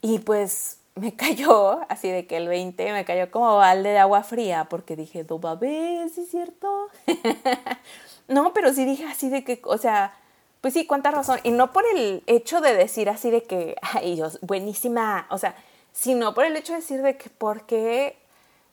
Y 0.00 0.20
pues 0.20 0.78
me 0.96 1.16
cayó, 1.16 1.80
así 1.88 2.08
de 2.08 2.26
que 2.26 2.36
el 2.36 2.48
20 2.48 2.92
me 2.92 3.04
cayó 3.04 3.30
como 3.30 3.56
balde 3.56 3.90
de 3.90 3.98
agua 3.98 4.22
fría 4.22 4.66
porque 4.70 4.96
dije, 4.96 5.24
do 5.24 5.38
babé, 5.38 6.08
¿sí 6.14 6.22
es 6.22 6.30
cierto? 6.30 6.88
no, 8.28 8.52
pero 8.52 8.72
sí 8.72 8.84
dije 8.84 9.04
así 9.04 9.28
de 9.28 9.42
que, 9.42 9.60
o 9.64 9.78
sea, 9.78 10.14
pues 10.60 10.72
sí, 10.72 10.86
cuánta 10.86 11.10
razón. 11.10 11.40
Y 11.42 11.50
no 11.50 11.72
por 11.72 11.84
el 11.94 12.22
hecho 12.26 12.60
de 12.60 12.74
decir 12.74 13.08
así 13.10 13.30
de 13.30 13.42
que, 13.42 13.76
ay, 13.82 14.14
Dios, 14.14 14.38
buenísima, 14.40 15.26
o 15.30 15.38
sea, 15.38 15.56
sino 15.92 16.32
por 16.32 16.44
el 16.44 16.56
hecho 16.56 16.72
de 16.72 16.78
decir 16.78 17.02
de 17.02 17.16
que 17.16 17.28
porque 17.28 18.16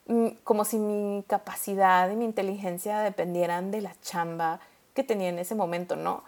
mm, 0.06 0.28
como 0.44 0.64
si 0.64 0.78
mi 0.78 1.24
capacidad 1.26 2.08
y 2.10 2.16
mi 2.16 2.24
inteligencia 2.24 3.00
dependieran 3.00 3.70
de 3.70 3.80
la 3.82 3.94
chamba 4.00 4.60
que 4.94 5.02
tenía 5.02 5.28
en 5.28 5.38
ese 5.38 5.54
momento, 5.54 5.96
¿no? 5.96 6.22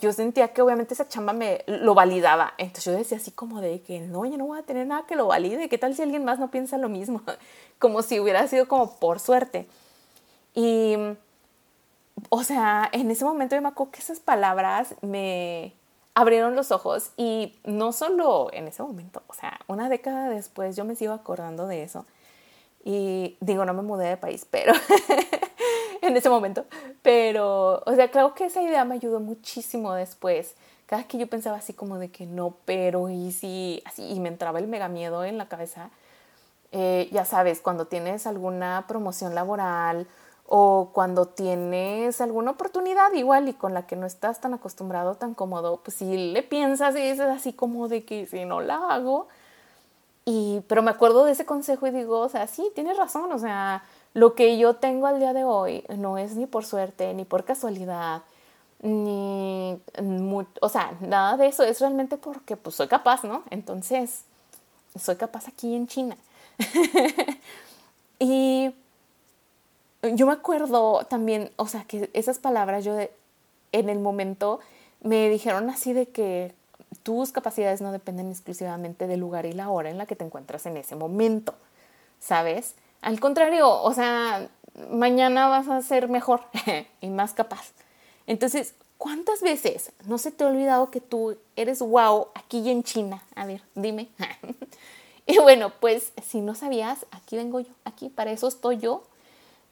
Yo 0.00 0.12
sentía 0.12 0.48
que 0.48 0.62
obviamente 0.62 0.94
esa 0.94 1.08
chamba 1.08 1.32
me 1.32 1.64
lo 1.66 1.94
validaba. 1.94 2.54
Entonces 2.58 2.84
yo 2.84 2.92
decía 2.92 3.18
así 3.18 3.30
como 3.30 3.60
de 3.60 3.80
que 3.80 4.00
no, 4.00 4.24
yo 4.26 4.36
no 4.36 4.46
voy 4.46 4.58
a 4.58 4.62
tener 4.62 4.86
nada 4.86 5.06
que 5.06 5.16
lo 5.16 5.26
valide. 5.26 5.68
¿Qué 5.68 5.78
tal 5.78 5.94
si 5.94 6.02
alguien 6.02 6.24
más 6.24 6.38
no 6.38 6.50
piensa 6.50 6.78
lo 6.78 6.88
mismo? 6.88 7.22
Como 7.78 8.02
si 8.02 8.18
hubiera 8.18 8.46
sido 8.48 8.66
como 8.66 8.96
por 8.96 9.20
suerte. 9.20 9.68
Y 10.52 10.96
o 12.30 12.42
sea, 12.42 12.88
en 12.92 13.10
ese 13.10 13.24
momento 13.24 13.54
yo 13.54 13.62
me 13.62 13.68
acuerdo 13.68 13.92
que 13.92 14.00
esas 14.00 14.20
palabras 14.20 14.94
me 15.00 15.72
abrieron 16.14 16.56
los 16.56 16.72
ojos 16.72 17.12
y 17.16 17.54
no 17.64 17.92
solo 17.92 18.48
en 18.52 18.66
ese 18.66 18.82
momento, 18.82 19.22
o 19.28 19.34
sea, 19.34 19.60
una 19.68 19.88
década 19.88 20.28
después 20.28 20.74
yo 20.74 20.84
me 20.84 20.96
sigo 20.96 21.12
acordando 21.12 21.66
de 21.66 21.84
eso. 21.84 22.06
Y 22.84 23.36
digo, 23.40 23.64
no 23.64 23.74
me 23.74 23.82
mudé 23.82 24.08
de 24.08 24.16
país, 24.16 24.46
pero 24.50 24.72
en 26.02 26.16
ese 26.16 26.28
momento, 26.28 26.64
pero, 27.02 27.82
o 27.84 27.94
sea, 27.94 28.10
creo 28.10 28.34
que 28.34 28.46
esa 28.46 28.62
idea 28.62 28.84
me 28.84 28.94
ayudó 28.94 29.20
muchísimo 29.20 29.94
después. 29.94 30.54
Cada 30.86 31.04
que 31.04 31.18
yo 31.18 31.26
pensaba 31.26 31.58
así 31.58 31.74
como 31.74 31.98
de 31.98 32.10
que 32.10 32.26
no, 32.26 32.54
pero 32.64 33.10
y 33.10 33.30
si, 33.32 33.82
así, 33.84 34.06
y 34.10 34.20
me 34.20 34.28
entraba 34.28 34.58
el 34.58 34.68
mega 34.68 34.88
miedo 34.88 35.24
en 35.24 35.36
la 35.36 35.48
cabeza, 35.48 35.90
eh, 36.72 37.08
ya 37.12 37.24
sabes, 37.24 37.60
cuando 37.60 37.86
tienes 37.86 38.26
alguna 38.26 38.84
promoción 38.88 39.34
laboral 39.34 40.06
o 40.46 40.90
cuando 40.94 41.26
tienes 41.26 42.20
alguna 42.22 42.52
oportunidad 42.52 43.12
igual 43.12 43.48
y 43.48 43.52
con 43.52 43.74
la 43.74 43.86
que 43.86 43.96
no 43.96 44.06
estás 44.06 44.40
tan 44.40 44.54
acostumbrado, 44.54 45.14
tan 45.14 45.34
cómodo, 45.34 45.80
pues 45.84 45.98
si 45.98 46.32
le 46.32 46.42
piensas 46.42 46.96
y 46.96 47.00
dices 47.00 47.26
así 47.26 47.52
como 47.52 47.88
de 47.88 48.04
que 48.04 48.26
si 48.26 48.44
no 48.46 48.60
la 48.60 48.76
hago. 48.90 49.28
Y, 50.24 50.60
pero 50.68 50.82
me 50.82 50.90
acuerdo 50.90 51.24
de 51.24 51.32
ese 51.32 51.46
consejo 51.46 51.86
y 51.86 51.90
digo, 51.90 52.20
o 52.20 52.28
sea, 52.28 52.46
sí, 52.46 52.70
tienes 52.74 52.96
razón, 52.98 53.32
o 53.32 53.38
sea, 53.38 53.82
lo 54.14 54.34
que 54.34 54.58
yo 54.58 54.74
tengo 54.74 55.06
al 55.06 55.18
día 55.18 55.32
de 55.32 55.44
hoy 55.44 55.84
no 55.96 56.18
es 56.18 56.36
ni 56.36 56.46
por 56.46 56.64
suerte, 56.64 57.14
ni 57.14 57.24
por 57.24 57.44
casualidad, 57.44 58.22
ni, 58.80 59.80
o 60.60 60.68
sea, 60.68 60.96
nada 61.00 61.36
de 61.36 61.48
eso, 61.48 61.64
es 61.64 61.80
realmente 61.80 62.16
porque 62.16 62.56
pues 62.56 62.76
soy 62.76 62.88
capaz, 62.88 63.24
¿no? 63.24 63.42
Entonces, 63.50 64.24
soy 64.98 65.16
capaz 65.16 65.48
aquí 65.48 65.74
en 65.74 65.86
China. 65.86 66.16
y 68.18 68.72
yo 70.02 70.26
me 70.26 70.32
acuerdo 70.32 71.04
también, 71.06 71.50
o 71.56 71.66
sea, 71.66 71.84
que 71.84 72.10
esas 72.12 72.38
palabras 72.38 72.84
yo 72.84 72.96
en 73.72 73.88
el 73.88 73.98
momento 73.98 74.60
me 75.00 75.28
dijeron 75.28 75.70
así 75.70 75.92
de 75.92 76.06
que 76.06 76.54
tus 77.02 77.32
capacidades 77.32 77.80
no 77.80 77.92
dependen 77.92 78.30
exclusivamente 78.30 79.06
del 79.06 79.20
lugar 79.20 79.46
y 79.46 79.52
la 79.52 79.70
hora 79.70 79.90
en 79.90 79.98
la 79.98 80.06
que 80.06 80.16
te 80.16 80.24
encuentras 80.24 80.66
en 80.66 80.76
ese 80.76 80.96
momento, 80.96 81.54
¿sabes? 82.20 82.74
Al 83.00 83.20
contrario, 83.20 83.70
o 83.82 83.92
sea, 83.92 84.48
mañana 84.90 85.48
vas 85.48 85.68
a 85.68 85.82
ser 85.82 86.08
mejor 86.08 86.42
y 87.00 87.08
más 87.08 87.32
capaz. 87.32 87.72
Entonces, 88.26 88.74
¿cuántas 88.96 89.40
veces 89.40 89.92
no 90.06 90.18
se 90.18 90.30
te 90.30 90.44
ha 90.44 90.48
olvidado 90.48 90.90
que 90.90 91.00
tú 91.00 91.36
eres 91.56 91.80
wow 91.80 92.28
aquí 92.34 92.68
en 92.70 92.82
China? 92.82 93.22
A 93.34 93.46
ver, 93.46 93.62
dime. 93.74 94.08
y 95.26 95.38
bueno, 95.38 95.72
pues 95.80 96.12
si 96.22 96.40
no 96.40 96.54
sabías, 96.54 97.06
aquí 97.10 97.36
vengo 97.36 97.60
yo, 97.60 97.72
aquí 97.84 98.08
para 98.08 98.32
eso 98.32 98.48
estoy 98.48 98.78
yo 98.78 99.02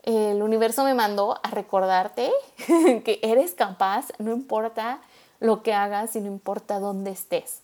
el 0.07 0.41
universo 0.41 0.85
me 0.85 0.95
mandó 0.95 1.39
a 1.43 1.51
recordarte 1.51 2.33
que 3.05 3.19
eres 3.23 3.53
capaz, 3.55 4.07
no 4.19 4.33
importa 4.33 5.01
lo 5.41 5.63
que 5.63 5.75
hagas 5.75 6.15
y 6.15 6.21
no 6.21 6.29
importa 6.29 6.79
dónde 6.79 7.11
estés. 7.11 7.61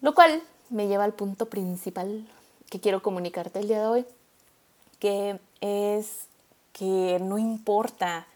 Lo 0.00 0.14
cual 0.14 0.42
me 0.68 0.88
lleva 0.88 1.04
al 1.04 1.14
punto 1.14 1.46
principal 1.46 2.26
que 2.68 2.80
quiero 2.80 3.02
comunicarte 3.02 3.60
el 3.60 3.68
día 3.68 3.80
de 3.80 3.86
hoy, 3.86 4.06
que 4.98 5.40
es 5.60 6.26
que 6.72 7.18
no 7.20 7.38
importa 7.38 8.26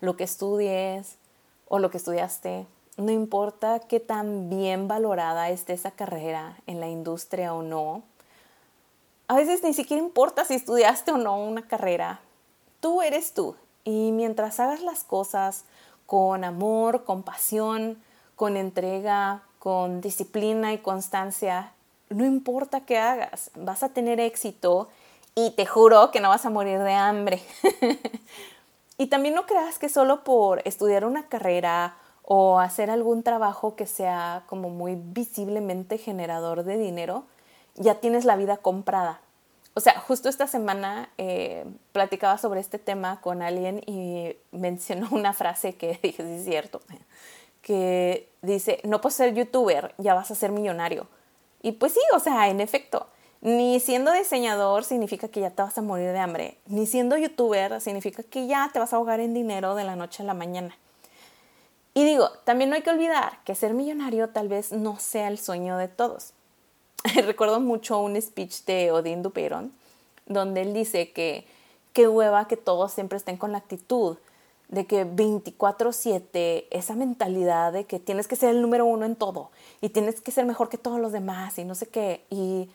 lo 0.00 0.16
que 0.16 0.24
estudies 0.24 1.16
o 1.68 1.78
lo 1.78 1.90
que 1.90 1.98
estudiaste, 1.98 2.66
no 2.96 3.10
importa 3.10 3.80
qué 3.80 4.00
tan 4.00 4.50
bien 4.50 4.88
valorada 4.88 5.50
esté 5.50 5.72
esa 5.72 5.92
carrera 5.92 6.58
en 6.66 6.80
la 6.80 6.88
industria 6.88 7.54
o 7.54 7.62
no. 7.62 8.02
A 9.28 9.36
veces 9.36 9.62
ni 9.62 9.72
siquiera 9.72 10.02
importa 10.02 10.44
si 10.44 10.54
estudiaste 10.54 11.12
o 11.12 11.16
no 11.16 11.42
una 11.42 11.66
carrera, 11.66 12.20
Tú 12.82 13.00
eres 13.00 13.32
tú 13.32 13.54
y 13.84 14.10
mientras 14.10 14.58
hagas 14.58 14.82
las 14.82 15.04
cosas 15.04 15.66
con 16.04 16.42
amor, 16.42 17.04
con 17.04 17.22
pasión, 17.22 17.96
con 18.34 18.56
entrega, 18.56 19.44
con 19.60 20.00
disciplina 20.00 20.72
y 20.72 20.78
constancia, 20.78 21.74
no 22.08 22.26
importa 22.26 22.80
qué 22.80 22.98
hagas, 22.98 23.52
vas 23.54 23.84
a 23.84 23.90
tener 23.90 24.18
éxito 24.18 24.88
y 25.34 25.50
te 25.52 25.66
juro 25.66 26.10
que 26.10 26.20
no 26.20 26.28
vas 26.28 26.44
a 26.46 26.50
morir 26.50 26.78
de 26.78 26.92
hambre. 26.92 27.42
y 28.98 29.06
también 29.06 29.34
no 29.34 29.46
creas 29.46 29.78
que 29.78 29.88
solo 29.88 30.24
por 30.24 30.62
estudiar 30.66 31.04
una 31.04 31.28
carrera 31.28 31.96
o 32.22 32.60
hacer 32.60 32.90
algún 32.90 33.22
trabajo 33.22 33.76
que 33.76 33.86
sea 33.86 34.44
como 34.46 34.70
muy 34.70 34.96
visiblemente 34.96 35.98
generador 35.98 36.64
de 36.64 36.78
dinero, 36.78 37.24
ya 37.74 37.96
tienes 37.96 38.24
la 38.24 38.36
vida 38.36 38.58
comprada 38.58 39.20
o 39.74 39.80
sea, 39.80 39.98
justo 40.00 40.28
esta 40.28 40.46
semana 40.46 41.08
eh, 41.16 41.64
platicaba 41.92 42.36
sobre 42.36 42.60
este 42.60 42.78
tema 42.78 43.20
con 43.20 43.42
alguien 43.42 43.82
y 43.86 44.36
mencionó 44.50 45.08
una 45.12 45.32
frase 45.32 45.74
que 45.74 45.98
dije, 46.02 46.22
sí 46.22 46.34
es 46.34 46.44
cierto, 46.44 46.80
que 47.62 48.28
dice, 48.42 48.80
no 48.84 49.00
puedes 49.00 49.16
ser 49.16 49.34
youtuber, 49.34 49.94
ya 49.98 50.14
vas 50.14 50.30
a 50.30 50.34
ser 50.34 50.52
millonario. 50.52 51.06
Y 51.62 51.72
pues 51.72 51.92
sí, 51.92 52.00
o 52.14 52.18
sea, 52.18 52.48
en 52.48 52.60
efecto, 52.60 53.06
ni 53.42 53.80
siendo 53.80 54.12
diseñador 54.12 54.84
significa 54.84 55.28
que 55.28 55.40
ya 55.40 55.50
te 55.50 55.62
vas 55.62 55.76
a 55.76 55.82
morir 55.82 56.12
de 56.12 56.18
hambre, 56.18 56.58
ni 56.66 56.86
siendo 56.86 57.16
youtuber 57.16 57.80
significa 57.80 58.22
que 58.22 58.46
ya 58.46 58.70
te 58.72 58.78
vas 58.78 58.92
a 58.92 58.96
ahogar 58.96 59.20
en 59.20 59.34
dinero 59.34 59.74
de 59.74 59.84
la 59.84 59.96
noche 59.96 60.22
a 60.22 60.26
la 60.26 60.32
mañana. 60.32 60.76
Y 61.92 62.04
digo, 62.04 62.30
también 62.44 62.70
no 62.70 62.76
hay 62.76 62.82
que 62.82 62.90
olvidar 62.90 63.40
que 63.44 63.54
ser 63.54 63.74
millonario 63.74 64.30
tal 64.30 64.48
vez 64.48 64.72
no 64.72 64.98
sea 64.98 65.28
el 65.28 65.38
sueño 65.38 65.76
de 65.76 65.88
todos. 65.88 66.32
recuerdo 67.26 67.58
mucho 67.60 67.98
un 67.98 68.20
speech 68.20 68.64
de 68.64 68.92
Odín 68.92 69.22
Duperón, 69.22 69.72
donde 70.26 70.62
él 70.62 70.72
dice 70.72 71.10
que 71.10 71.44
qué 71.92 72.06
hueva 72.06 72.46
que 72.46 72.56
todos 72.56 72.92
siempre 72.92 73.18
estén 73.18 73.36
con 73.36 73.50
la 73.50 73.58
actitud 73.58 74.18
de 74.68 74.86
que 74.86 75.04
24/7, 75.04 76.66
esa 76.70 76.94
mentalidad 76.94 77.72
de 77.72 77.84
que 77.84 77.98
tienes 77.98 78.28
que 78.28 78.36
ser 78.36 78.50
el 78.50 78.62
número 78.62 78.86
uno 78.86 79.04
en 79.04 79.16
todo 79.16 79.50
y 79.80 79.90
tienes 79.90 80.20
que 80.20 80.30
ser 80.30 80.46
mejor 80.46 80.68
que 80.68 80.78
todos 80.78 81.00
los 81.00 81.12
demás 81.12 81.58
y 81.58 81.64
no 81.64 81.74
sé 81.74 81.88
qué. 81.88 82.24
Y 82.30 82.70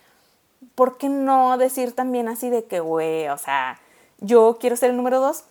¿por 0.76 0.98
qué 0.98 1.10
no 1.10 1.58
decir 1.58 1.94
también 1.94 2.28
así 2.28 2.50
de 2.50 2.66
que, 2.66 2.80
güey, 2.80 3.28
o 3.30 3.38
sea, 3.38 3.80
yo 4.20 4.58
quiero 4.60 4.76
ser 4.76 4.92
el 4.92 4.98
número 4.98 5.20
dos? 5.20 5.44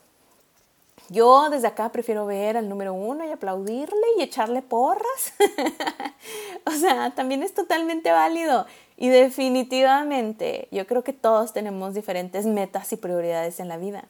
Yo 1.09 1.51
desde 1.51 1.69
acá 1.69 1.91
prefiero 1.91 2.27
ver 2.27 2.57
al 2.57 2.69
número 2.69 2.93
uno 2.93 3.25
y 3.25 3.31
aplaudirle 3.31 4.07
y 4.19 4.23
echarle 4.23 4.61
porras. 4.63 5.35
o 6.67 6.73
sea, 6.73 7.15
también 7.15 7.43
es 7.43 7.55
totalmente 7.55 8.11
válido. 8.11 8.67
Y 8.97 9.09
definitivamente 9.09 10.69
yo 10.73 10.87
creo 10.87 11.05
que 11.05 11.13
todos 11.13 11.53
tenemos 11.53 11.95
diferentes 11.95 12.47
metas 12.47 12.93
y 12.93 12.97
prioridades 12.97 13.61
en 13.61 13.69
la 13.69 13.77
vida. 13.77 14.05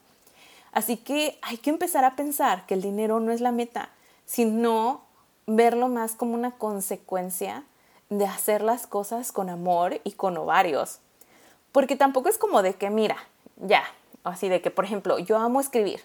Así 0.72 0.96
que 0.96 1.38
hay 1.42 1.59
que 1.59 1.70
empezar 1.70 2.04
a 2.04 2.16
pensar 2.16 2.66
que 2.66 2.74
el 2.74 2.82
dinero 2.82 3.20
no 3.20 3.32
es 3.32 3.40
la 3.40 3.52
meta, 3.52 3.90
sino 4.24 5.02
verlo 5.46 5.88
más 5.88 6.14
como 6.14 6.35
una 6.35 6.52
consecuencia 6.52 7.64
de 8.08 8.26
hacer 8.26 8.62
las 8.62 8.86
cosas 8.86 9.32
con 9.32 9.50
amor 9.50 10.00
y 10.04 10.12
con 10.12 10.36
ovarios. 10.36 11.00
Porque 11.72 11.96
tampoco 11.96 12.28
es 12.28 12.38
como 12.38 12.62
de 12.62 12.74
que, 12.74 12.90
mira, 12.90 13.16
ya, 13.56 13.84
así 14.24 14.48
de 14.48 14.60
que, 14.60 14.70
por 14.70 14.84
ejemplo, 14.84 15.18
yo 15.18 15.38
amo 15.38 15.60
escribir 15.60 16.00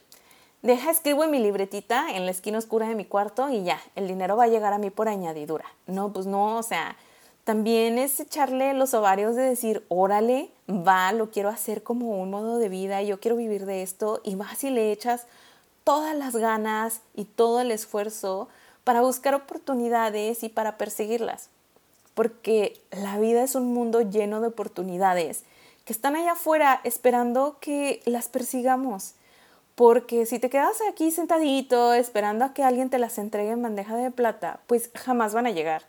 deja 0.61 0.91
escribo 0.91 1.23
en 1.23 1.31
mi 1.31 1.39
libretita 1.39 2.11
en 2.11 2.25
la 2.25 2.31
esquina 2.31 2.57
oscura 2.57 2.87
de 2.87 2.95
mi 2.95 3.05
cuarto 3.05 3.49
y 3.49 3.63
ya, 3.63 3.79
el 3.95 4.07
dinero 4.07 4.37
va 4.37 4.45
a 4.45 4.47
llegar 4.47 4.73
a 4.73 4.77
mí 4.77 4.89
por 4.89 5.07
añadidura. 5.07 5.65
No, 5.87 6.13
pues 6.13 6.25
no, 6.25 6.57
o 6.57 6.63
sea, 6.63 6.95
también 7.43 7.97
es 7.97 8.19
echarle 8.19 8.73
los 8.73 8.93
ovarios 8.93 9.35
de 9.35 9.43
decir, 9.43 9.83
órale, 9.89 10.51
va, 10.69 11.11
lo 11.13 11.31
quiero 11.31 11.49
hacer 11.49 11.83
como 11.83 12.21
un 12.21 12.29
modo 12.29 12.57
de 12.59 12.69
vida, 12.69 13.01
yo 13.01 13.19
quiero 13.19 13.37
vivir 13.37 13.65
de 13.65 13.81
esto 13.81 14.21
y 14.23 14.35
vas 14.35 14.63
y 14.63 14.69
le 14.69 14.91
echas 14.91 15.25
todas 15.83 16.15
las 16.15 16.35
ganas 16.35 17.01
y 17.15 17.25
todo 17.25 17.61
el 17.61 17.71
esfuerzo 17.71 18.47
para 18.83 19.01
buscar 19.01 19.33
oportunidades 19.33 20.43
y 20.43 20.49
para 20.49 20.77
perseguirlas. 20.77 21.49
Porque 22.13 22.81
la 22.91 23.17
vida 23.19 23.43
es 23.43 23.55
un 23.55 23.73
mundo 23.73 24.01
lleno 24.01 24.41
de 24.41 24.47
oportunidades 24.47 25.43
que 25.85 25.93
están 25.93 26.15
allá 26.15 26.33
afuera 26.33 26.79
esperando 26.83 27.57
que 27.59 28.01
las 28.05 28.27
persigamos 28.29 29.15
Porque 29.75 30.25
si 30.25 30.37
te 30.37 30.49
quedas 30.49 30.77
aquí 30.89 31.11
sentadito 31.11 31.93
esperando 31.93 32.45
a 32.45 32.53
que 32.53 32.63
alguien 32.63 32.89
te 32.89 32.99
las 32.99 33.17
entregue 33.17 33.51
en 33.51 33.63
bandeja 33.63 33.95
de 33.95 34.11
plata, 34.11 34.59
pues 34.67 34.91
jamás 34.93 35.33
van 35.33 35.47
a 35.47 35.51
llegar. 35.51 35.83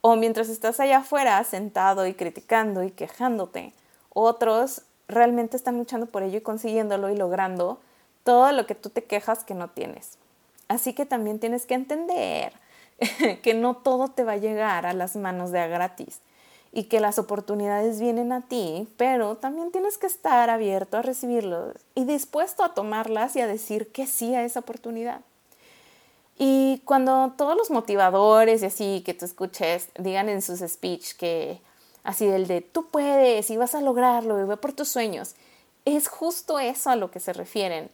O 0.00 0.16
mientras 0.16 0.48
estás 0.48 0.80
allá 0.80 0.98
afuera 0.98 1.42
sentado 1.44 2.06
y 2.06 2.14
criticando 2.14 2.82
y 2.82 2.90
quejándote, 2.90 3.72
otros 4.08 4.82
realmente 5.06 5.56
están 5.56 5.76
luchando 5.76 6.06
por 6.06 6.22
ello 6.22 6.38
y 6.38 6.42
consiguiéndolo 6.42 7.10
y 7.10 7.16
logrando 7.16 7.78
todo 8.24 8.50
lo 8.52 8.66
que 8.66 8.74
tú 8.74 8.90
te 8.90 9.04
quejas 9.04 9.44
que 9.44 9.54
no 9.54 9.68
tienes. 9.68 10.18
Así 10.68 10.94
que 10.94 11.06
también 11.06 11.38
tienes 11.38 11.66
que 11.66 11.74
entender 11.74 12.52
que 13.42 13.54
no 13.54 13.76
todo 13.76 14.08
te 14.08 14.24
va 14.24 14.32
a 14.32 14.38
llegar 14.38 14.86
a 14.86 14.92
las 14.92 15.16
manos 15.16 15.50
de 15.50 15.60
a 15.60 15.66
gratis 15.66 16.20
y 16.72 16.84
que 16.84 16.98
las 16.98 17.20
oportunidades 17.20 18.00
vienen 18.00 18.32
a 18.32 18.40
ti, 18.40 18.88
pero 18.96 19.36
también 19.36 19.70
tienes 19.70 19.96
que 19.96 20.08
estar 20.08 20.50
abierto 20.50 20.96
a 20.96 21.02
recibirlos 21.02 21.76
y 21.94 22.04
dispuesto 22.04 22.64
a 22.64 22.74
tomarlas 22.74 23.36
y 23.36 23.40
a 23.40 23.46
decir 23.46 23.92
que 23.92 24.08
sí 24.08 24.34
a 24.34 24.44
esa 24.44 24.60
oportunidad. 24.60 25.20
Y 26.36 26.82
cuando 26.84 27.32
todos 27.38 27.56
los 27.56 27.70
motivadores 27.70 28.62
y 28.62 28.66
así 28.66 29.02
que 29.06 29.14
tú 29.14 29.24
escuches 29.24 29.88
digan 29.96 30.28
en 30.28 30.42
sus 30.42 30.60
speech 30.60 31.14
que 31.14 31.60
así 32.02 32.26
del 32.26 32.48
de 32.48 32.60
tú 32.60 32.88
puedes 32.90 33.50
y 33.50 33.56
vas 33.56 33.76
a 33.76 33.80
lograrlo 33.80 34.40
y 34.40 34.44
ve 34.44 34.56
por 34.56 34.72
tus 34.72 34.88
sueños, 34.88 35.36
es 35.84 36.08
justo 36.08 36.58
eso 36.58 36.90
a 36.90 36.96
lo 36.96 37.12
que 37.12 37.20
se 37.20 37.32
refieren, 37.32 37.88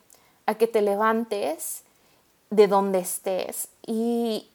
a 0.47 0.55
que 0.55 0.67
te 0.67 0.81
levantes 0.81 1.83
de 2.49 2.67
donde 2.67 3.01
estés 3.01 3.69
y 3.87 4.49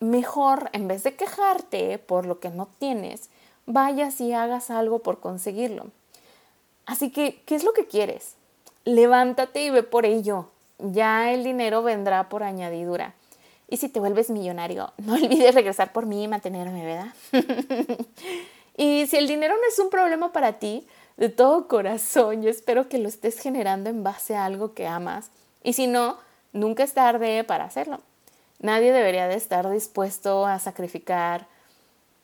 mejor 0.00 0.70
en 0.72 0.88
vez 0.88 1.02
de 1.02 1.14
quejarte 1.14 1.98
por 1.98 2.26
lo 2.26 2.40
que 2.40 2.50
no 2.50 2.68
tienes, 2.78 3.30
vayas 3.66 4.20
y 4.20 4.32
hagas 4.32 4.70
algo 4.70 5.00
por 5.00 5.20
conseguirlo. 5.20 5.86
Así 6.86 7.10
que, 7.10 7.42
¿qué 7.46 7.54
es 7.54 7.64
lo 7.64 7.72
que 7.72 7.86
quieres? 7.86 8.34
Levántate 8.84 9.64
y 9.64 9.70
ve 9.70 9.82
por 9.82 10.06
ello. 10.06 10.48
Ya 10.78 11.32
el 11.32 11.42
dinero 11.42 11.82
vendrá 11.82 12.28
por 12.28 12.42
añadidura. 12.42 13.14
Y 13.68 13.78
si 13.78 13.88
te 13.88 13.98
vuelves 13.98 14.30
millonario, 14.30 14.92
no 14.98 15.14
olvides 15.14 15.54
regresar 15.54 15.92
por 15.92 16.06
mí 16.06 16.22
y 16.22 16.28
mantenerme, 16.28 16.84
¿verdad? 16.84 17.14
y 18.76 19.06
si 19.06 19.16
el 19.16 19.26
dinero 19.26 19.54
no 19.56 19.68
es 19.68 19.78
un 19.78 19.90
problema 19.90 20.32
para 20.32 20.54
ti, 20.54 20.86
de 21.16 21.30
todo 21.30 21.66
corazón, 21.66 22.42
yo 22.42 22.50
espero 22.50 22.88
que 22.88 22.98
lo 22.98 23.08
estés 23.08 23.40
generando 23.40 23.88
en 23.90 24.04
base 24.04 24.36
a 24.36 24.44
algo 24.44 24.74
que 24.74 24.86
amas. 24.86 25.30
Y 25.64 25.72
si 25.72 25.86
no, 25.86 26.18
nunca 26.52 26.84
es 26.84 26.92
tarde 26.92 27.42
para 27.42 27.64
hacerlo. 27.64 28.00
Nadie 28.60 28.92
debería 28.92 29.28
de 29.28 29.34
estar 29.34 29.68
dispuesto 29.70 30.46
a 30.46 30.58
sacrificar 30.58 31.46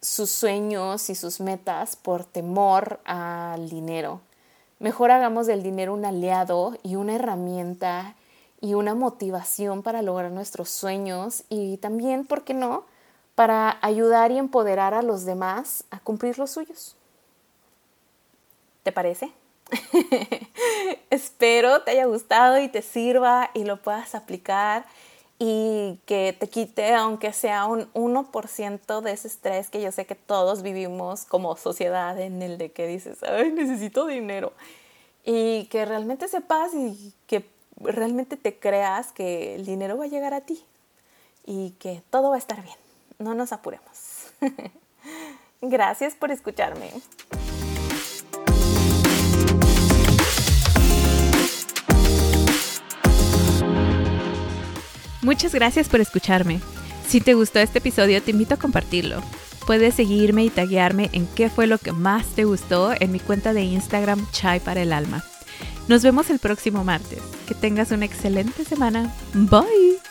sus 0.00 0.30
sueños 0.30 1.10
y 1.10 1.14
sus 1.14 1.40
metas 1.40 1.96
por 1.96 2.24
temor 2.24 3.00
al 3.04 3.68
dinero. 3.68 4.20
Mejor 4.78 5.12
hagamos 5.12 5.46
del 5.46 5.62
dinero 5.62 5.94
un 5.94 6.04
aliado 6.04 6.76
y 6.82 6.96
una 6.96 7.14
herramienta 7.14 8.16
y 8.60 8.74
una 8.74 8.94
motivación 8.94 9.82
para 9.82 10.02
lograr 10.02 10.32
nuestros 10.32 10.70
sueños 10.70 11.44
y 11.48 11.76
también, 11.76 12.26
¿por 12.26 12.42
qué 12.44 12.54
no?, 12.54 12.84
para 13.34 13.78
ayudar 13.80 14.30
y 14.30 14.38
empoderar 14.38 14.94
a 14.94 15.02
los 15.02 15.24
demás 15.24 15.84
a 15.90 16.00
cumplir 16.00 16.38
los 16.38 16.50
suyos. 16.50 16.96
¿Te 18.82 18.92
parece? 18.92 19.32
Espero 21.10 21.82
te 21.82 21.92
haya 21.92 22.06
gustado 22.06 22.58
y 22.58 22.68
te 22.68 22.82
sirva 22.82 23.50
y 23.54 23.64
lo 23.64 23.80
puedas 23.80 24.14
aplicar 24.14 24.84
y 25.44 25.98
que 26.06 26.36
te 26.38 26.48
quite, 26.48 26.94
aunque 26.94 27.32
sea 27.32 27.66
un 27.66 27.92
1% 27.94 29.00
de 29.00 29.10
ese 29.10 29.26
estrés 29.26 29.70
que 29.70 29.82
yo 29.82 29.90
sé 29.90 30.06
que 30.06 30.14
todos 30.14 30.62
vivimos 30.62 31.24
como 31.24 31.56
sociedad 31.56 32.16
en 32.20 32.42
el 32.42 32.58
de 32.58 32.70
que 32.70 32.86
dices, 32.86 33.24
ay, 33.24 33.50
necesito 33.50 34.06
dinero. 34.06 34.52
Y 35.24 35.64
que 35.64 35.84
realmente 35.84 36.28
sepas 36.28 36.72
y 36.74 37.12
que 37.26 37.44
realmente 37.76 38.36
te 38.36 38.56
creas 38.56 39.10
que 39.10 39.56
el 39.56 39.66
dinero 39.66 39.98
va 39.98 40.04
a 40.04 40.08
llegar 40.08 40.32
a 40.32 40.42
ti 40.42 40.64
y 41.44 41.72
que 41.80 42.04
todo 42.10 42.30
va 42.30 42.36
a 42.36 42.38
estar 42.38 42.62
bien. 42.62 42.76
No 43.18 43.34
nos 43.34 43.50
apuremos. 43.50 44.28
Gracias 45.60 46.14
por 46.14 46.30
escucharme. 46.30 46.88
Muchas 55.22 55.54
gracias 55.54 55.88
por 55.88 56.00
escucharme. 56.00 56.60
Si 57.06 57.20
te 57.20 57.34
gustó 57.34 57.60
este 57.60 57.78
episodio, 57.78 58.22
te 58.22 58.32
invito 58.32 58.54
a 58.54 58.58
compartirlo. 58.58 59.22
Puedes 59.66 59.94
seguirme 59.94 60.44
y 60.44 60.50
taguearme 60.50 61.10
en 61.12 61.26
qué 61.26 61.48
fue 61.48 61.66
lo 61.66 61.78
que 61.78 61.92
más 61.92 62.26
te 62.34 62.44
gustó 62.44 62.92
en 62.98 63.12
mi 63.12 63.20
cuenta 63.20 63.52
de 63.52 63.62
Instagram 63.62 64.26
Chai 64.32 64.58
para 64.58 64.82
el 64.82 64.92
Alma. 64.92 65.22
Nos 65.88 66.02
vemos 66.02 66.30
el 66.30 66.38
próximo 66.38 66.84
martes. 66.84 67.20
Que 67.46 67.54
tengas 67.54 67.92
una 67.92 68.04
excelente 68.04 68.64
semana. 68.64 69.14
Bye. 69.34 70.01